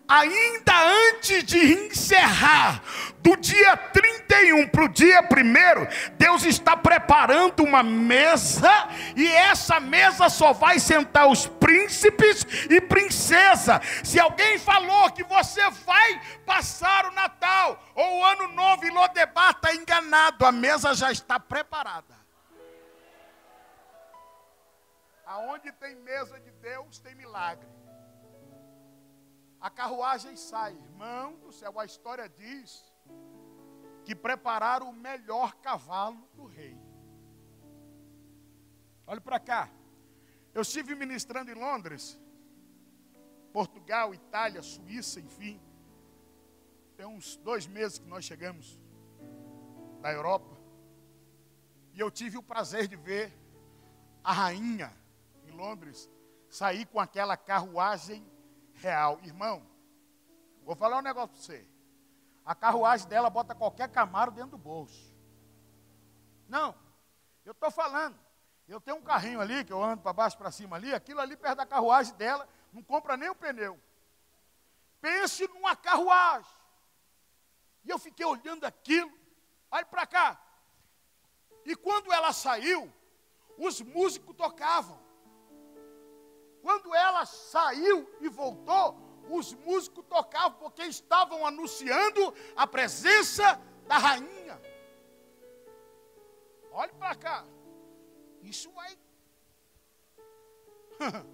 ainda 0.09 0.73
antes 1.09 1.45
de 1.45 1.87
encerrar, 1.87 2.83
do 3.21 3.37
dia 3.37 3.77
31 3.77 4.69
para 4.69 4.85
o 4.85 4.88
dia 4.88 5.23
1, 5.23 6.14
Deus 6.17 6.45
está 6.45 6.77
preparando 6.77 7.64
uma 7.64 7.83
mesa, 7.83 8.71
e 9.17 9.27
essa 9.27 9.81
mesa 9.81 10.29
só 10.29 10.53
vai 10.53 10.79
sentar 10.79 11.27
os 11.27 11.47
príncipes 11.47 12.47
e 12.69 12.81
princesa. 12.83 13.81
Se 14.03 14.21
alguém 14.21 14.59
falou 14.59 15.11
que 15.11 15.25
você 15.25 15.62
vai 15.71 16.21
passar 16.45 17.07
o 17.07 17.12
Natal 17.12 17.83
ou 17.95 18.19
o 18.19 18.25
Ano 18.25 18.49
Novo 18.49 18.85
em 18.85 18.90
Lodebar, 18.90 19.53
está 19.53 19.75
enganado, 19.75 20.45
a 20.45 20.53
mesa 20.53 20.95
já 20.95 21.11
está 21.11 21.40
preparada. 21.40 22.14
Aonde 25.27 25.73
tem 25.73 25.97
mesa 25.97 26.38
de 26.38 26.51
Deus, 26.51 26.99
tem 26.99 27.14
milagre. 27.14 27.67
A 29.64 29.70
carruagem 29.70 30.37
sai. 30.37 30.74
Irmão 30.74 31.37
do 31.37 31.50
céu, 31.50 31.81
a 31.81 31.87
história 31.87 32.29
diz 32.29 32.85
que 34.05 34.14
prepararam 34.14 34.90
o 34.90 34.92
melhor 34.92 35.55
cavalo 35.55 36.29
do 36.35 36.44
rei. 36.44 36.79
Olha 39.07 39.22
para 39.22 39.40
cá. 39.40 39.70
Eu 40.53 40.61
estive 40.61 40.94
ministrando 40.94 41.50
em 41.50 41.55
Londres, 41.55 42.20
Portugal, 43.55 44.12
Itália, 44.12 44.61
Suíça, 44.61 45.18
enfim. 45.18 45.59
Tem 46.94 47.07
uns 47.07 47.38
dois 47.38 47.66
meses 47.66 47.98
que 47.98 48.07
nós 48.07 48.22
chegamos 48.22 48.79
da 50.03 50.12
Europa. 50.12 50.59
E 51.94 52.00
eu 52.00 52.11
tive 52.11 52.37
o 52.37 52.42
prazer 52.42 52.87
de 52.87 52.96
ver 52.96 53.33
a 54.22 54.31
rainha 54.31 54.92
em 55.46 55.53
Londres 55.53 56.11
sair 56.50 56.85
com 56.85 57.00
aquela 57.00 57.35
carruagem 57.35 58.34
real. 58.85 59.18
Irmão, 59.23 59.66
vou 60.62 60.77
falar 60.77 60.99
um 60.99 61.03
negócio 61.03 61.31
para 61.31 61.42
você. 61.42 61.66
A 62.44 62.55
carruagem 62.55 63.09
dela 63.09 63.31
bota 63.31 63.55
qualquer 63.55 63.88
camaro 63.88 64.31
dentro 64.31 64.51
do 64.51 64.59
bolso. 64.59 65.14
Não, 66.47 66.75
eu 67.44 67.53
estou 67.53 67.70
falando. 67.70 68.18
Eu 68.68 68.81
tenho 68.81 68.99
um 68.99 69.03
carrinho 69.03 69.40
ali, 69.40 69.64
que 69.64 69.73
eu 69.73 69.83
ando 69.83 70.03
para 70.03 70.12
baixo 70.12 70.37
para 70.38 70.51
cima 70.51 70.77
ali, 70.77 70.94
aquilo 70.94 71.20
ali 71.20 71.37
perto 71.37 71.57
da 71.57 71.66
carruagem 71.66 72.14
dela, 72.14 72.49
não 72.73 72.83
compra 72.83 73.16
nem 73.16 73.29
o 73.29 73.35
pneu. 73.35 73.81
Pense 75.01 75.47
numa 75.49 75.77
carruagem. 75.77 76.51
E 77.85 77.90
eu 77.90 77.99
fiquei 77.99 78.25
olhando 78.25 78.64
aquilo, 78.64 79.12
olha 79.70 79.85
para 79.85 80.07
cá. 80.07 80.40
E 81.64 81.77
quando 81.77 82.12
ela 82.12 82.33
saiu, 82.33 82.90
os 83.59 83.81
músicos 83.81 84.35
tocavam. 84.37 84.99
Quando 86.64 86.94
ela 86.94 87.27
saiu 87.27 88.11
e 88.22 88.29
voltou, 88.31 88.98
os 89.29 89.53
músicos 89.53 90.03
tocavam 90.07 90.59
porque 90.59 90.83
estavam 90.85 91.46
anunciando 91.46 92.35
a 92.57 92.66
presença 92.66 93.61
da 93.87 93.98
rainha. 93.98 94.59
Olhe 96.72 96.94
para 96.94 97.14
cá. 97.16 97.44
Isso 98.40 98.70
vai. 98.72 98.98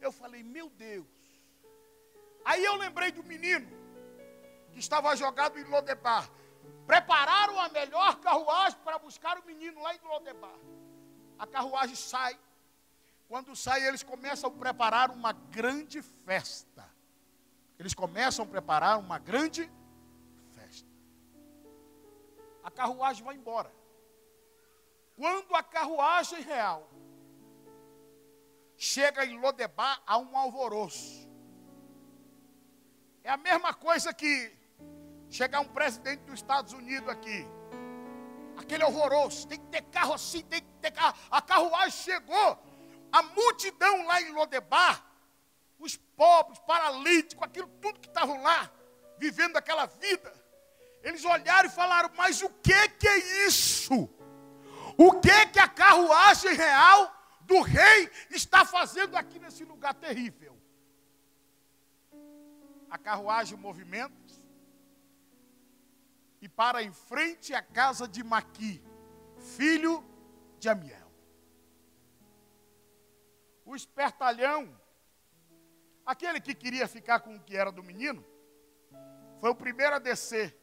Eu 0.00 0.10
falei, 0.12 0.42
meu 0.42 0.70
Deus. 0.70 1.06
Aí 2.42 2.62
eu 2.64 2.76
lembrei 2.76 3.10
do 3.10 3.22
menino 3.22 3.70
que 4.72 4.78
estava 4.78 5.14
jogado 5.16 5.58
em 5.58 5.64
Lodebar. 5.64 6.30
Prepararam 6.86 7.58
a 7.58 7.68
melhor 7.70 8.16
carruagem 8.20 8.78
para 8.80 8.98
buscar 8.98 9.38
o 9.38 9.46
menino 9.46 9.80
lá 9.82 9.94
em 9.94 10.00
Lodebar. 10.00 10.58
A 11.38 11.46
carruagem 11.46 11.96
sai 11.96 12.38
quando 13.28 13.56
sai, 13.56 13.86
eles 13.86 14.02
começam 14.02 14.50
a 14.50 14.52
preparar 14.52 15.10
uma 15.10 15.32
grande 15.32 16.02
festa. 16.02 16.88
Eles 17.78 17.94
começam 17.94 18.44
a 18.44 18.48
preparar 18.48 18.98
uma 18.98 19.18
grande 19.18 19.70
festa. 20.54 20.88
A 22.62 22.70
carruagem 22.70 23.24
vai 23.24 23.34
embora. 23.34 23.72
Quando 25.16 25.54
a 25.54 25.62
carruagem 25.62 26.42
real 26.42 26.88
chega 28.76 29.24
em 29.24 29.38
Lodebar, 29.38 30.02
há 30.06 30.18
um 30.18 30.36
alvoroço. 30.36 31.28
É 33.22 33.30
a 33.30 33.36
mesma 33.36 33.72
coisa 33.72 34.12
que 34.12 34.52
chegar 35.30 35.60
um 35.60 35.68
presidente 35.68 36.20
dos 36.20 36.34
Estados 36.34 36.72
Unidos 36.72 37.08
aqui. 37.08 37.46
Aquele 38.56 38.84
alvoroço, 38.84 39.48
tem 39.48 39.58
que 39.58 39.66
ter 39.66 39.82
carro 39.82 40.14
assim, 40.14 40.42
tem 40.42 40.60
que 40.60 40.68
ter 40.80 40.90
carro. 40.92 41.16
A 41.30 41.42
carruagem 41.42 41.90
chegou, 41.90 42.58
a 43.14 43.22
multidão 43.22 44.06
lá 44.06 44.20
em 44.20 44.32
Lodebar, 44.32 45.06
os 45.78 45.96
pobres, 45.96 46.58
paralíticos, 46.66 47.44
aquilo 47.44 47.68
tudo 47.80 48.00
que 48.00 48.08
estavam 48.08 48.42
lá, 48.42 48.68
vivendo 49.16 49.56
aquela 49.56 49.86
vida, 49.86 50.34
eles 51.00 51.24
olharam 51.24 51.68
e 51.68 51.72
falaram: 51.72 52.10
Mas 52.16 52.42
o 52.42 52.48
que, 52.48 52.88
que 52.88 53.06
é 53.06 53.46
isso? 53.46 54.10
O 54.98 55.20
que, 55.20 55.46
que 55.46 55.60
a 55.60 55.68
carruagem 55.68 56.54
real 56.54 57.14
do 57.42 57.60
rei 57.60 58.10
está 58.30 58.64
fazendo 58.64 59.16
aqui 59.16 59.38
nesse 59.38 59.64
lugar 59.64 59.94
terrível? 59.94 60.60
A 62.90 62.98
carruagem 62.98 63.56
movimenta 63.56 64.12
e 66.42 66.48
para 66.48 66.82
em 66.82 66.92
frente 66.92 67.54
à 67.54 67.62
casa 67.62 68.08
de 68.08 68.24
Maqui, 68.24 68.82
filho 69.56 70.04
de 70.58 70.68
Amiel 70.68 71.03
o 73.64 73.74
espertalhão, 73.74 74.78
aquele 76.04 76.40
que 76.40 76.54
queria 76.54 76.86
ficar 76.86 77.20
com 77.20 77.34
o 77.36 77.40
que 77.40 77.56
era 77.56 77.72
do 77.72 77.82
menino, 77.82 78.24
foi 79.40 79.50
o 79.50 79.54
primeiro 79.54 79.94
a 79.96 79.98
descer. 79.98 80.56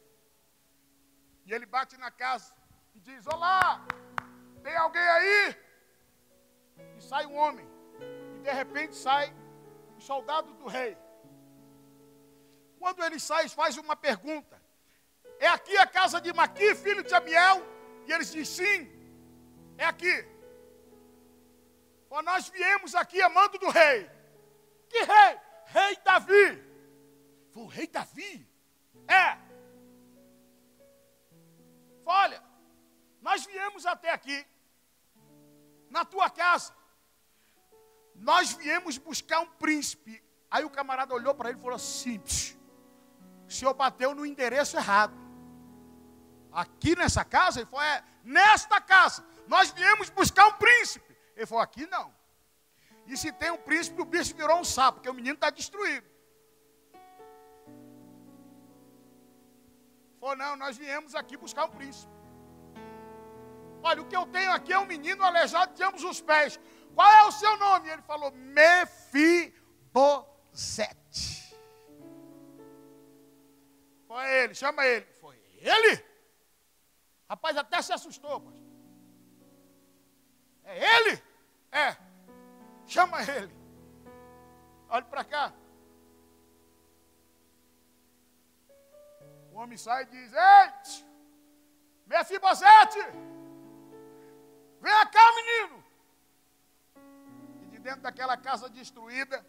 E 1.44 1.52
ele 1.52 1.66
bate 1.66 1.96
na 1.96 2.10
casa 2.10 2.54
e 2.94 3.00
diz: 3.00 3.26
Olá, 3.26 3.84
tem 4.62 4.76
alguém 4.76 5.02
aí? 5.02 5.56
E 6.96 7.02
sai 7.02 7.26
um 7.26 7.36
homem. 7.36 7.66
E 8.38 8.42
de 8.42 8.52
repente 8.52 8.94
sai 8.94 9.34
o 9.96 10.00
soldado 10.00 10.54
do 10.54 10.66
rei. 10.66 10.96
Quando 12.78 13.02
ele 13.04 13.18
sai, 13.18 13.48
faz 13.48 13.76
uma 13.76 13.96
pergunta: 13.96 14.60
É 15.38 15.48
aqui 15.48 15.76
a 15.78 15.86
casa 15.86 16.20
de 16.20 16.32
Maqui, 16.32 16.74
filho 16.74 17.02
de 17.02 17.14
Amiel? 17.14 17.62
E 18.06 18.12
eles 18.12 18.30
dizem: 18.32 18.66
Sim, 18.66 18.78
é 19.76 19.84
aqui. 19.84 20.24
Nós 22.20 22.48
viemos 22.48 22.94
aqui 22.94 23.22
amando 23.22 23.58
do 23.58 23.70
rei. 23.70 24.10
Que 24.88 24.98
rei? 25.04 25.40
Rei 25.66 25.96
Davi. 26.04 26.62
Foi 27.52 27.62
o 27.62 27.66
rei 27.66 27.86
Davi? 27.86 28.46
É. 29.08 29.38
Olha, 32.04 32.42
nós 33.20 33.46
viemos 33.46 33.86
até 33.86 34.10
aqui, 34.10 34.44
na 35.88 36.04
tua 36.04 36.28
casa. 36.28 36.74
Nós 38.14 38.52
viemos 38.52 38.98
buscar 38.98 39.40
um 39.40 39.46
príncipe. 39.46 40.22
Aí 40.50 40.64
o 40.64 40.70
camarada 40.70 41.14
olhou 41.14 41.34
para 41.34 41.48
ele 41.48 41.58
e 41.58 41.62
falou 41.62 41.76
assim: 41.76 42.20
o 43.46 43.50
senhor 43.50 43.74
bateu 43.74 44.14
no 44.14 44.26
endereço 44.26 44.76
errado. 44.76 45.14
Aqui 46.50 46.94
nessa 46.96 47.24
casa? 47.24 47.60
Ele 47.60 47.70
falou: 47.70 47.84
é, 47.84 48.04
nesta 48.24 48.80
casa. 48.80 49.24
Nós 49.46 49.70
viemos 49.70 50.10
buscar 50.10 50.46
um 50.48 50.52
príncipe. 50.54 51.11
Ele 51.36 51.46
falou: 51.46 51.62
aqui 51.62 51.86
não. 51.86 52.14
E 53.06 53.16
se 53.16 53.32
tem 53.32 53.50
um 53.50 53.58
príncipe, 53.58 54.00
o 54.00 54.04
bicho 54.04 54.34
virou 54.34 54.58
um 54.58 54.64
sapo, 54.64 54.98
porque 54.98 55.10
o 55.10 55.14
menino 55.14 55.34
está 55.34 55.50
destruído. 55.50 56.06
Falou: 60.20 60.36
não, 60.36 60.56
nós 60.56 60.76
viemos 60.76 61.14
aqui 61.14 61.36
buscar 61.36 61.64
um 61.64 61.70
príncipe. 61.70 62.12
Olha, 63.82 64.00
o 64.02 64.06
que 64.06 64.16
eu 64.16 64.24
tenho 64.26 64.52
aqui 64.52 64.72
é 64.72 64.78
um 64.78 64.86
menino 64.86 65.24
aleijado 65.24 65.74
de 65.74 65.82
ambos 65.82 66.04
os 66.04 66.20
pés. 66.20 66.60
Qual 66.94 67.10
é 67.10 67.24
o 67.24 67.32
seu 67.32 67.56
nome? 67.56 67.88
Ele 67.88 68.02
falou: 68.02 68.30
Mefibosete. 68.30 69.62
Foi 74.06 74.30
ele, 74.30 74.54
chama 74.54 74.86
ele. 74.86 75.06
Foi 75.20 75.36
ele? 75.58 76.04
Rapaz, 77.28 77.56
até 77.56 77.82
se 77.82 77.92
assustou, 77.92 78.40
pastor. 78.40 78.61
É 80.64 80.96
ele? 80.96 81.22
É. 81.70 81.96
Chama 82.86 83.22
ele. 83.22 83.54
Olhe 84.88 85.04
para 85.06 85.24
cá. 85.24 85.52
O 89.52 89.56
homem 89.56 89.76
sai 89.76 90.02
e 90.04 90.06
diz: 90.06 90.32
Ei, 90.32 91.04
Mefibosete, 92.06 92.98
vem 94.80 95.06
cá, 95.10 95.32
menino. 95.34 95.84
E 97.62 97.66
de 97.68 97.78
dentro 97.78 98.02
daquela 98.02 98.36
casa 98.36 98.68
destruída, 98.68 99.46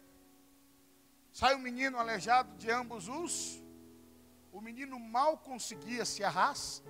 sai 1.32 1.54
um 1.54 1.58
menino 1.58 1.98
aleijado 1.98 2.54
de 2.56 2.70
ambos 2.70 3.08
os. 3.08 3.62
O 4.52 4.60
menino 4.60 4.98
mal 5.00 5.36
conseguia 5.38 6.04
se 6.04 6.22
arrastar. 6.22 6.86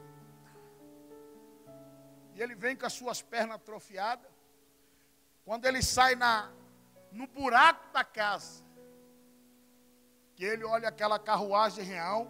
E 2.35 2.42
ele 2.42 2.55
vem 2.55 2.77
com 2.77 2.87
as 2.87 2.92
suas 2.92 3.23
pernas 3.23 3.57
atrofiadas. 3.57 4.31
Quando 5.44 5.66
ele 5.66 5.83
sai 5.83 6.14
na, 6.14 6.51
no 7.12 7.27
buraco 7.27 7.92
da 7.92 8.03
casa, 8.03 8.64
que 10.35 10.44
ele 10.44 10.64
olha 10.64 10.88
aquela 10.88 11.18
carruagem 11.18 11.85
real, 11.85 12.27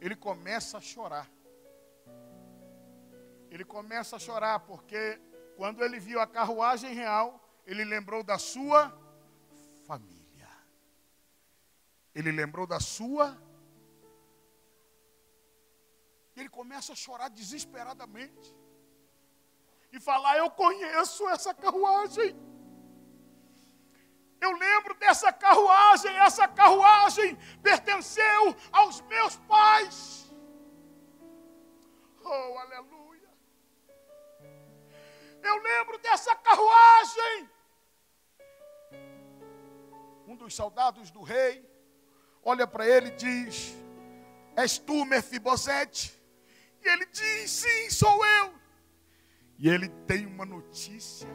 ele 0.00 0.14
começa 0.14 0.78
a 0.78 0.80
chorar. 0.80 1.28
Ele 3.50 3.64
começa 3.64 4.16
a 4.16 4.18
chorar 4.18 4.60
porque 4.60 5.20
quando 5.56 5.82
ele 5.82 5.98
viu 5.98 6.20
a 6.20 6.26
carruagem 6.26 6.92
real, 6.92 7.40
ele 7.66 7.84
lembrou 7.84 8.22
da 8.22 8.38
sua 8.38 8.92
família. 9.84 10.48
Ele 12.14 12.30
lembrou 12.30 12.66
da 12.66 12.78
sua. 12.78 13.36
Ele 16.36 16.48
começa 16.48 16.92
a 16.92 16.96
chorar 16.96 17.28
desesperadamente. 17.28 18.54
E 19.94 20.00
falar: 20.00 20.36
Eu 20.38 20.50
conheço 20.50 21.28
essa 21.28 21.54
carruagem. 21.54 22.34
Eu 24.40 24.50
lembro 24.64 24.92
dessa 24.94 25.32
carruagem, 25.32 26.12
essa 26.18 26.48
carruagem 26.48 27.36
pertenceu 27.62 28.56
aos 28.72 29.00
meus 29.02 29.36
pais. 29.52 29.96
Oh, 32.24 32.58
aleluia. 32.64 33.30
Eu 35.40 35.56
lembro 35.62 35.96
dessa 35.98 36.34
carruagem. 36.34 37.48
Um 40.26 40.34
dos 40.34 40.56
soldados 40.56 41.12
do 41.12 41.22
rei 41.22 41.64
olha 42.42 42.66
para 42.66 42.84
ele 42.84 43.08
e 43.10 43.16
diz: 43.24 43.76
És 44.56 44.76
tu, 44.76 45.04
Mefibosete? 45.04 46.20
E 46.82 46.88
ele 46.88 47.06
diz: 47.06 47.48
Sim, 47.48 47.90
sou 47.90 48.26
eu. 48.26 48.63
E 49.58 49.68
ele 49.68 49.88
tem 50.06 50.26
uma 50.26 50.44
notícia 50.44 51.28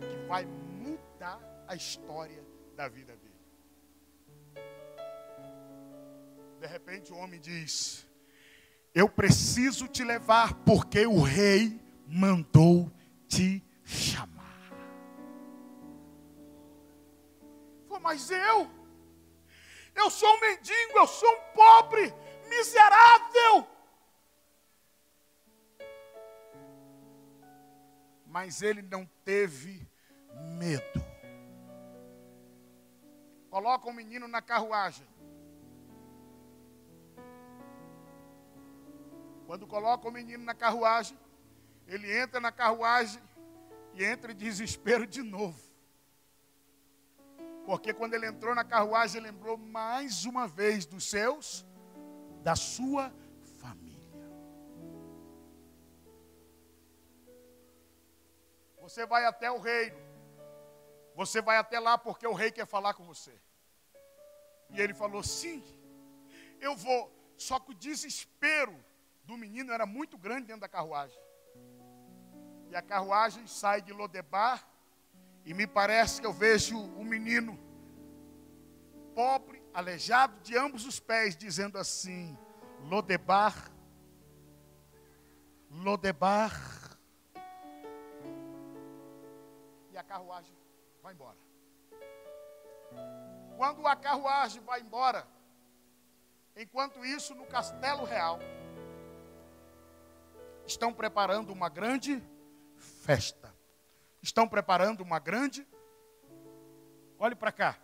que 0.00 0.26
vai 0.28 0.46
mudar 0.46 1.40
a 1.66 1.74
história 1.74 2.44
da 2.76 2.88
vida 2.88 3.16
dele. 3.16 3.34
De 6.60 6.66
repente 6.66 7.12
o 7.12 7.16
homem 7.16 7.40
diz: 7.40 8.06
Eu 8.94 9.08
preciso 9.08 9.88
te 9.88 10.04
levar 10.04 10.54
porque 10.64 11.06
o 11.06 11.20
rei 11.20 11.80
mandou 12.06 12.90
te 13.26 13.62
chamar. 13.84 14.34
Falei, 17.88 18.02
mas 18.02 18.30
eu, 18.30 18.70
eu 19.94 20.10
sou 20.10 20.28
um 20.36 20.40
mendigo, 20.40 20.96
eu 20.96 21.06
sou 21.06 21.28
um 21.28 21.54
pobre, 21.54 22.14
miserável. 22.48 23.73
Mas 28.34 28.62
ele 28.62 28.82
não 28.82 29.08
teve 29.24 29.88
medo. 30.58 31.00
Coloca 33.48 33.86
o 33.86 33.90
um 33.90 33.94
menino 33.94 34.26
na 34.26 34.42
carruagem. 34.42 35.06
Quando 39.46 39.68
coloca 39.68 40.08
o 40.08 40.10
menino 40.10 40.42
na 40.42 40.52
carruagem, 40.52 41.16
ele 41.86 42.12
entra 42.12 42.40
na 42.40 42.50
carruagem 42.50 43.22
e 43.92 44.04
entra 44.04 44.32
em 44.32 44.36
desespero 44.36 45.06
de 45.06 45.22
novo. 45.22 45.62
Porque 47.64 47.94
quando 47.94 48.14
ele 48.14 48.26
entrou 48.26 48.52
na 48.52 48.64
carruagem, 48.64 49.18
ele 49.18 49.30
lembrou 49.30 49.56
mais 49.56 50.24
uma 50.24 50.48
vez 50.48 50.84
dos 50.84 51.08
seus, 51.08 51.64
da 52.42 52.56
sua 52.56 53.14
Você 58.84 59.06
vai 59.06 59.24
até 59.24 59.50
o 59.50 59.58
reino. 59.58 59.96
Você 61.14 61.40
vai 61.40 61.56
até 61.56 61.80
lá 61.80 61.96
porque 61.96 62.26
o 62.26 62.34
rei 62.34 62.50
quer 62.52 62.66
falar 62.66 62.92
com 62.92 63.02
você. 63.06 63.32
E 64.68 64.78
ele 64.78 64.92
falou: 64.92 65.22
Sim, 65.22 65.64
eu 66.60 66.76
vou. 66.76 67.10
Só 67.38 67.58
que 67.58 67.70
o 67.70 67.74
desespero 67.74 68.78
do 69.24 69.38
menino 69.38 69.72
era 69.72 69.86
muito 69.86 70.18
grande 70.18 70.48
dentro 70.48 70.60
da 70.60 70.68
carruagem. 70.68 71.18
E 72.68 72.76
a 72.76 72.82
carruagem 72.82 73.46
sai 73.46 73.80
de 73.80 73.90
Lodebar. 73.90 74.68
E 75.46 75.54
me 75.54 75.66
parece 75.66 76.20
que 76.20 76.26
eu 76.26 76.32
vejo 76.32 76.76
um 76.76 77.04
menino 77.04 77.58
pobre, 79.14 79.62
aleijado 79.72 80.38
de 80.40 80.58
ambos 80.58 80.84
os 80.84 81.00
pés, 81.00 81.34
dizendo 81.34 81.78
assim: 81.78 82.36
Lodebar, 82.82 83.70
Lodebar. 85.70 86.73
A 90.04 90.06
carruagem 90.06 90.54
vai 91.02 91.14
embora. 91.14 91.38
Quando 93.56 93.86
a 93.86 93.96
carruagem 93.96 94.62
vai 94.62 94.80
embora, 94.80 95.26
enquanto 96.54 97.04
isso, 97.04 97.34
no 97.34 97.46
Castelo 97.46 98.04
Real, 98.04 98.38
estão 100.66 100.92
preparando 100.92 101.52
uma 101.52 101.68
grande 101.68 102.22
festa. 102.76 103.54
Estão 104.20 104.46
preparando 104.46 105.00
uma 105.00 105.18
grande. 105.18 105.66
Olhe 107.18 107.34
para 107.34 107.52
cá. 107.52 107.78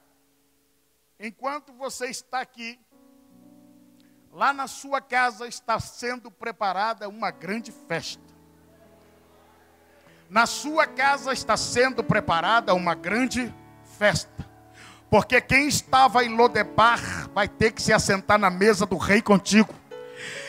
Enquanto 1.19 1.73
você 1.73 2.07
está 2.07 2.41
aqui, 2.41 2.79
lá 4.31 4.53
na 4.53 4.67
sua 4.67 5.01
casa 5.01 5.47
está 5.47 5.79
sendo 5.81 6.31
preparada 6.31 7.09
uma 7.09 7.31
grande 7.31 7.73
festa. 7.73 8.30
Na 10.31 10.47
sua 10.47 10.87
casa 10.87 11.33
está 11.33 11.57
sendo 11.57 12.05
preparada 12.05 12.73
uma 12.73 12.95
grande 12.95 13.53
festa. 13.99 14.31
Porque 15.11 15.41
quem 15.41 15.67
estava 15.67 16.25
em 16.25 16.37
Lodebar 16.37 17.01
vai 17.35 17.49
ter 17.49 17.73
que 17.73 17.83
se 17.83 17.93
assentar 17.93 18.39
na 18.39 18.49
mesa 18.49 18.87
do 18.87 18.97
rei 18.97 19.21
contigo. 19.21 19.75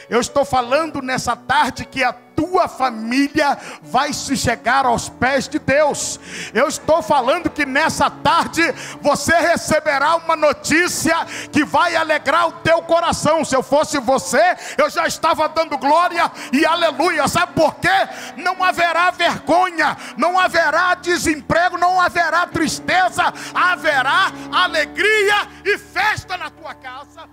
Eu 0.08 0.22
estou 0.22 0.46
falando 0.46 1.02
nessa 1.02 1.36
tarde 1.36 1.84
que 1.84 2.04
a 2.04 2.14
tua 2.42 2.68
família 2.68 3.56
vai 3.84 4.12
se 4.12 4.36
chegar 4.36 4.84
aos 4.84 5.08
pés 5.08 5.48
de 5.48 5.60
Deus. 5.60 6.20
Eu 6.52 6.68
estou 6.68 7.04
falando 7.04 7.52
que 7.52 7.68
nessa 7.68 8.10
tarde 8.10 8.64
você 9.00 9.36
receberá 9.36 10.16
uma 10.16 10.36
notícia 10.36 11.16
que 11.52 11.64
vai 11.64 11.96
alegrar 11.96 12.48
o 12.48 12.54
teu 12.64 12.82
coração. 12.82 13.46
Se 13.46 13.56
eu 13.56 13.62
fosse 13.62 14.00
você, 14.00 14.58
eu 14.76 14.90
já 14.90 15.06
estava 15.06 15.48
dando 15.50 15.78
glória 15.78 16.32
e 16.52 16.66
aleluia. 16.66 17.28
Sabe 17.28 17.54
por 17.54 17.76
quê? 17.76 18.10
Não 18.38 18.64
haverá 18.64 19.12
vergonha, 19.12 19.96
não 20.18 20.40
haverá 20.40 20.96
desemprego, 20.96 21.78
não 21.78 22.02
haverá 22.02 22.48
tristeza, 22.48 23.32
haverá 23.54 24.32
alegria 24.52 25.48
e 25.64 25.78
festa 25.78 26.36
na 26.38 26.50
tua 26.50 26.74
casa. 26.74 27.30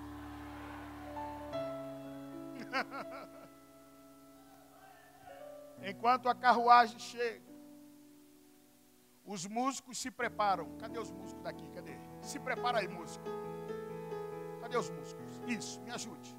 Enquanto 5.83 6.29
a 6.29 6.35
carruagem 6.35 6.99
chega, 6.99 7.49
os 9.25 9.47
músicos 9.47 9.99
se 9.99 10.11
preparam. 10.11 10.77
Cadê 10.79 10.99
os 10.99 11.11
músicos 11.11 11.43
daqui? 11.43 11.69
Cadê? 11.71 11.97
Se 12.23 12.38
prepara 12.38 12.79
aí, 12.79 12.88
músico. 12.88 13.25
Cadê 14.61 14.77
os 14.77 14.91
músicos? 14.91 15.25
Isso, 15.47 15.81
me 15.83 15.91
ajude. 15.91 16.37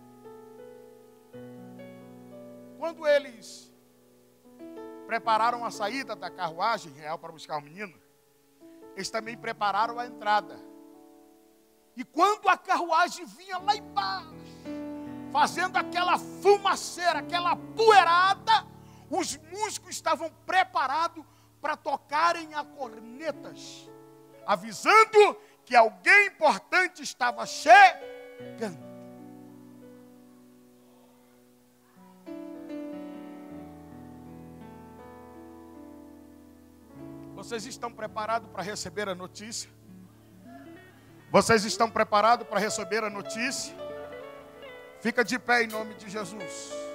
Quando 2.78 3.06
eles 3.08 3.72
prepararam 5.06 5.66
a 5.66 5.72
saída 5.72 6.16
da 6.16 6.30
carruagem 6.30 6.92
real 6.94 7.20
para 7.20 7.32
buscar 7.32 7.58
o 7.58 7.62
menino, 7.62 7.94
eles 8.96 9.10
também 9.10 9.38
prepararam 9.38 10.00
a 10.00 10.06
entrada. 10.06 10.60
E 11.96 12.04
quando 12.04 12.48
a 12.48 12.58
carruagem 12.58 13.26
vinha 13.26 13.58
lá 13.58 13.76
embaixo, 13.76 14.34
fazendo 15.32 15.78
aquela 15.78 16.18
fumaceira, 16.18 17.20
aquela 17.20 17.56
poeirada, 17.56 18.66
Os 19.10 19.38
músicos 19.38 19.90
estavam 19.90 20.30
preparados 20.46 21.26
para 21.60 21.76
tocarem 21.76 22.54
a 22.54 22.64
cornetas, 22.64 23.90
avisando 24.46 25.36
que 25.66 25.76
alguém 25.76 26.28
importante 26.28 27.02
estava 27.02 27.46
chegando. 27.46 28.90
Vocês 37.36 37.66
estão 37.66 37.92
preparados 37.92 38.50
para 38.52 38.62
receber 38.62 39.10
a 39.10 39.16
notícia? 39.16 39.70
Vocês 41.32 41.64
estão 41.64 41.90
preparados 41.90 42.48
para 42.48 42.60
receber 42.60 43.04
a 43.04 43.10
notícia? 43.10 43.76
Fica 45.00 45.24
de 45.24 45.40
pé 45.40 45.64
em 45.64 45.68
nome 45.68 45.94
de 45.96 46.10
Jesus. 46.10 46.89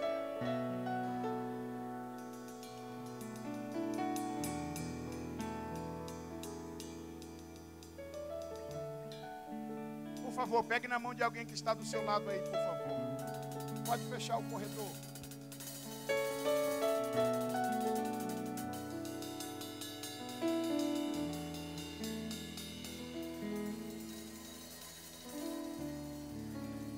Favor, 10.35 10.64
pegue 10.64 10.88
na 10.88 10.99
mão 10.99 11.14
de 11.14 11.23
alguém 11.23 11.47
que 11.47 11.55
está 11.55 11.73
do 11.75 11.85
seu 11.85 12.05
lado 12.05 12.29
aí, 12.29 12.40
por 12.40 12.53
favor. 12.53 13.85
Pode 13.87 14.03
fechar 14.05 14.38
o 14.38 14.42
corredor. 14.44 14.90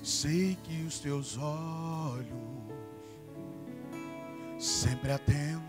Sei 0.03 0.57
que 0.63 0.83
os 0.83 0.99
teus 0.99 1.37
olhos, 1.37 2.27
sempre 4.59 5.11
atentos, 5.11 5.66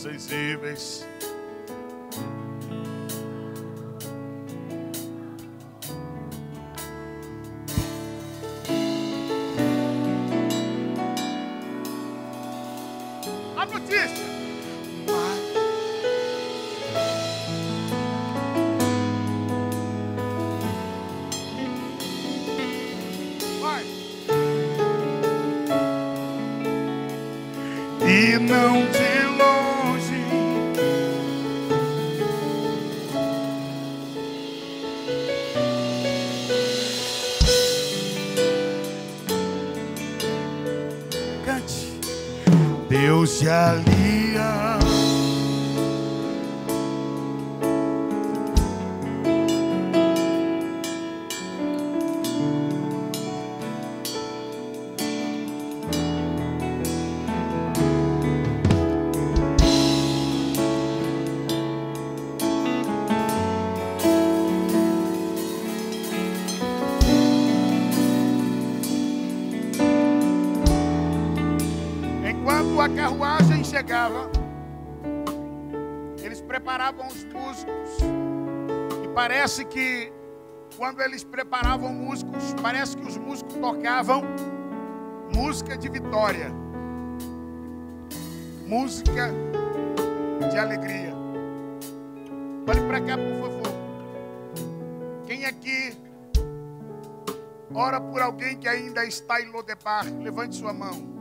sensíveis. 0.00 1.09
Deus 43.00 43.30
se 43.30 43.48
alia. 43.48 44.19
Chegava, 73.80 74.30
eles 76.22 76.42
preparavam 76.42 77.06
os 77.06 77.24
músicos. 77.24 77.98
E 79.02 79.08
parece 79.14 79.64
que 79.64 80.12
quando 80.76 81.00
eles 81.00 81.24
preparavam 81.24 81.90
músicos, 81.90 82.54
parece 82.60 82.94
que 82.94 83.08
os 83.08 83.16
músicos 83.16 83.54
tocavam 83.54 84.22
música 85.34 85.78
de 85.78 85.88
vitória, 85.88 86.52
música 88.66 89.32
de 90.50 90.58
alegria. 90.58 91.14
Olhe 92.68 92.80
para 92.82 93.00
cá, 93.00 93.16
por 93.16 93.40
favor. 93.40 95.24
Quem 95.26 95.46
aqui 95.46 95.96
ora 97.74 97.98
por 97.98 98.20
alguém 98.20 98.58
que 98.58 98.68
ainda 98.68 99.06
está 99.06 99.40
em 99.40 99.50
Lodebar? 99.50 100.04
Levante 100.20 100.56
sua 100.56 100.74
mão. 100.74 101.19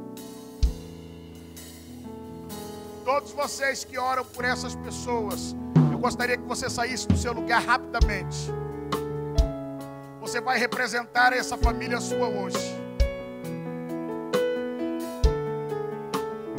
Todos 3.09 3.31
vocês 3.31 3.83
que 3.83 3.97
oram 3.97 4.23
por 4.23 4.45
essas 4.45 4.75
pessoas, 4.75 5.55
eu 5.91 5.97
gostaria 5.97 6.37
que 6.37 6.43
você 6.43 6.69
saísse 6.69 7.07
do 7.07 7.17
seu 7.17 7.33
lugar 7.33 7.59
rapidamente. 7.59 8.53
Você 10.21 10.39
vai 10.39 10.59
representar 10.59 11.33
essa 11.33 11.57
família 11.57 11.99
sua 11.99 12.27
hoje. 12.27 12.59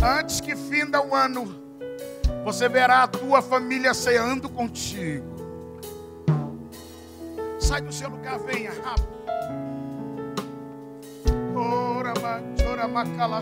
Antes 0.03 0.41
que 0.41 0.57
finda 0.57 1.01
o 1.01 1.15
ano, 1.15 1.55
você 2.45 2.69
verá 2.69 3.05
a 3.05 3.07
tua 3.07 3.41
família 3.41 3.95
ceando 3.95 4.49
contigo. 4.49 5.25
Sai 7.61 7.81
do 7.81 7.93
seu 7.93 8.09
lugar, 8.09 8.41
venha 8.41 8.73
rápido. 8.73 9.21
Ora, 11.55 12.13
chora, 12.61 12.89
macala, 12.89 13.41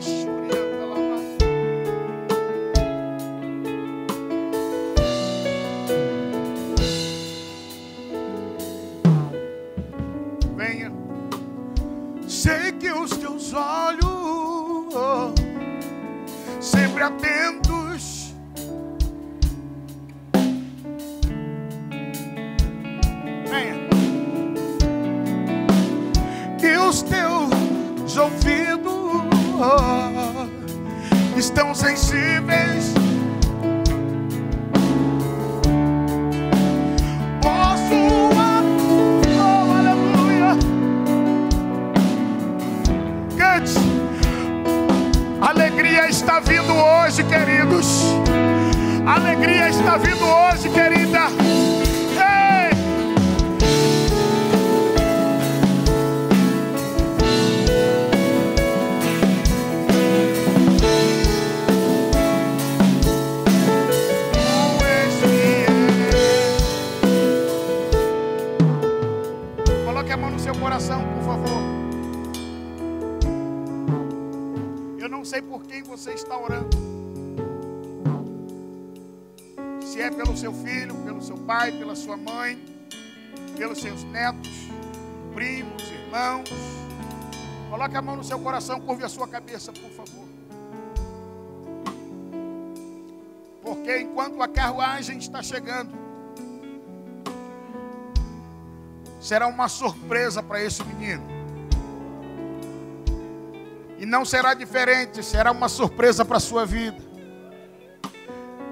pai, 81.48 81.72
pela 81.72 81.96
sua 81.96 82.14
mãe, 82.14 82.62
pelos 83.56 83.80
seus 83.80 84.04
netos, 84.04 84.50
primos, 85.32 85.82
irmãos. 85.90 86.50
Coloque 87.70 87.96
a 87.96 88.02
mão 88.02 88.16
no 88.16 88.22
seu 88.22 88.38
coração, 88.38 88.78
curve 88.78 89.02
a 89.02 89.08
sua 89.08 89.26
cabeça, 89.26 89.72
por 89.72 89.90
favor. 89.90 90.28
Por 93.62 93.76
Porque 93.76 93.98
enquanto 93.98 94.42
a 94.42 94.46
carruagem 94.46 95.16
está 95.16 95.42
chegando, 95.42 95.90
será 99.18 99.46
uma 99.46 99.68
surpresa 99.68 100.42
para 100.42 100.62
esse 100.62 100.84
menino. 100.84 101.26
E 103.98 104.04
não 104.04 104.22
será 104.22 104.52
diferente, 104.52 105.22
será 105.22 105.50
uma 105.50 105.70
surpresa 105.70 106.26
para 106.26 106.36
a 106.36 106.40
sua 106.40 106.66
vida. 106.66 107.02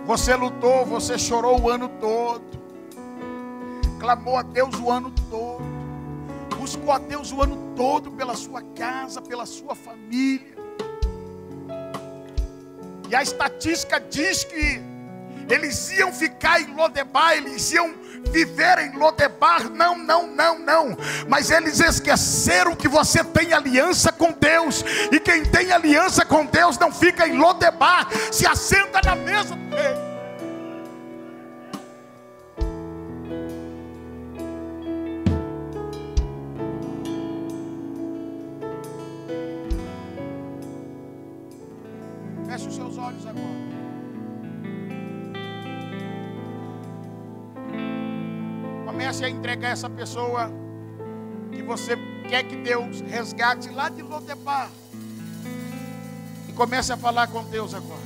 Você 0.04 0.36
lutou, 0.36 0.84
você 0.84 1.18
chorou 1.18 1.62
o 1.62 1.70
ano 1.70 1.88
todo, 1.88 2.65
clamou 3.98 4.36
a 4.36 4.42
Deus 4.42 4.74
o 4.76 4.90
ano 4.90 5.12
todo, 5.30 5.64
buscou 6.58 6.92
a 6.92 6.98
Deus 6.98 7.32
o 7.32 7.42
ano 7.42 7.74
todo 7.76 8.10
pela 8.10 8.34
sua 8.34 8.62
casa, 8.74 9.20
pela 9.20 9.46
sua 9.46 9.74
família. 9.74 10.56
E 13.08 13.14
a 13.14 13.22
estatística 13.22 14.00
diz 14.00 14.44
que 14.44 14.80
eles 15.48 15.92
iam 15.92 16.12
ficar 16.12 16.60
em 16.60 16.74
Lodebar, 16.74 17.34
eles 17.34 17.70
iam 17.70 17.94
viver 18.30 18.78
em 18.78 18.96
Lodebar. 18.96 19.70
Não, 19.70 19.96
não, 19.96 20.26
não, 20.26 20.58
não. 20.58 20.96
Mas 21.28 21.50
eles 21.50 21.78
esqueceram 21.80 22.74
que 22.74 22.88
você 22.88 23.22
tem 23.22 23.52
aliança 23.52 24.10
com 24.10 24.32
Deus. 24.32 24.84
E 25.12 25.20
quem 25.20 25.44
tem 25.44 25.70
aliança 25.70 26.24
com 26.24 26.44
Deus 26.44 26.78
não 26.78 26.90
fica 26.90 27.28
em 27.28 27.38
Lodebar, 27.38 28.08
se 28.32 28.46
assenta 28.46 29.00
na 29.04 29.14
mesa 29.14 29.54
do 29.54 29.76
rei. 29.76 30.05
Entregar 49.46 49.68
essa 49.68 49.88
pessoa 49.88 50.50
que 51.52 51.62
você 51.62 51.96
quer 52.28 52.42
que 52.42 52.56
Deus 52.56 53.00
resgate 53.02 53.70
lá 53.70 53.88
de 53.88 54.02
Lodebar. 54.02 54.68
E 56.48 56.52
comece 56.52 56.92
a 56.92 56.96
falar 56.96 57.28
com 57.28 57.44
Deus 57.44 57.72
agora. 57.72 58.00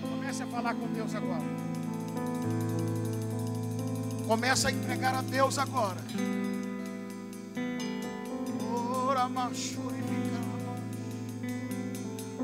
Comece 0.00 0.42
a 0.42 0.46
falar 0.46 0.74
com 0.74 0.86
Deus 0.86 1.14
agora. 1.14 1.44
Comece 4.26 4.66
a 4.66 4.70
entregar 4.70 5.14
a 5.14 5.20
Deus 5.20 5.58
agora. 5.58 6.00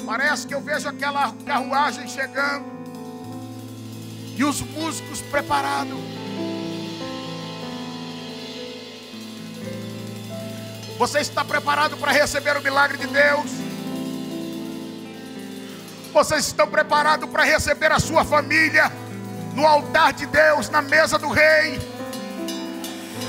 Parece 0.04 0.46
que 0.46 0.54
eu 0.54 0.60
vejo 0.60 0.88
aquela 0.88 1.32
carruagem 1.44 2.06
chegando 2.06 2.64
e 4.36 4.44
os 4.44 4.60
músicos 4.60 5.20
preparados. 5.22 5.98
Você 10.98 11.18
está 11.18 11.44
preparado 11.44 11.96
para 11.96 12.12
receber 12.12 12.56
o 12.56 12.62
milagre 12.62 12.98
de 12.98 13.06
Deus? 13.06 13.50
Vocês 16.12 16.46
estão 16.46 16.66
preparados 16.66 17.28
para 17.28 17.44
receber 17.44 17.92
a 17.92 17.98
sua 17.98 18.24
família 18.24 18.90
no 19.54 19.66
altar 19.66 20.12
de 20.12 20.24
Deus, 20.26 20.70
na 20.70 20.80
mesa 20.80 21.18
do 21.18 21.28
Rei? 21.28 21.95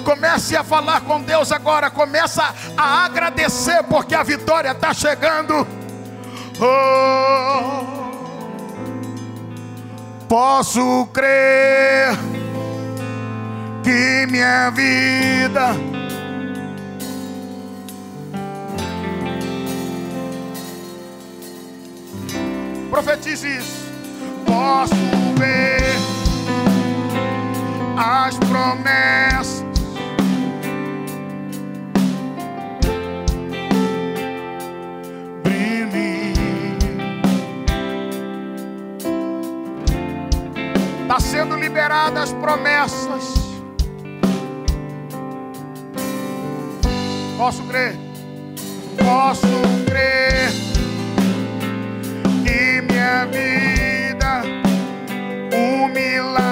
Comece 0.04 0.56
a 0.56 0.64
falar 0.64 1.02
com 1.02 1.22
Deus 1.22 1.52
agora. 1.52 1.90
Começa 1.90 2.54
a 2.78 3.06
agradecer 3.06 3.84
porque 3.84 4.16
a 4.16 4.24
vitória 4.24 4.72
está 4.72 4.94
chegando. 4.94 5.68
Oh, 6.60 7.86
posso 10.28 11.08
crer 11.14 12.18
que 13.84 14.26
minha 14.32 14.70
vida 14.72 15.76
profetize 22.90 23.48
isso. 23.48 23.88
Posso 24.46 24.96
ver 25.38 25.78
as 27.98 28.38
promessas 28.38 29.57
Sendo 41.20 41.55
liberadas 41.55 42.24
as 42.24 42.34
promessas. 42.34 43.34
Posso 47.38 47.63
crer? 47.63 47.95
Posso 48.97 49.47
crer 49.86 50.49
que 52.43 52.82
minha 52.82 53.26
vida 53.26 54.43
um 55.53 55.88
milagre. 55.88 56.47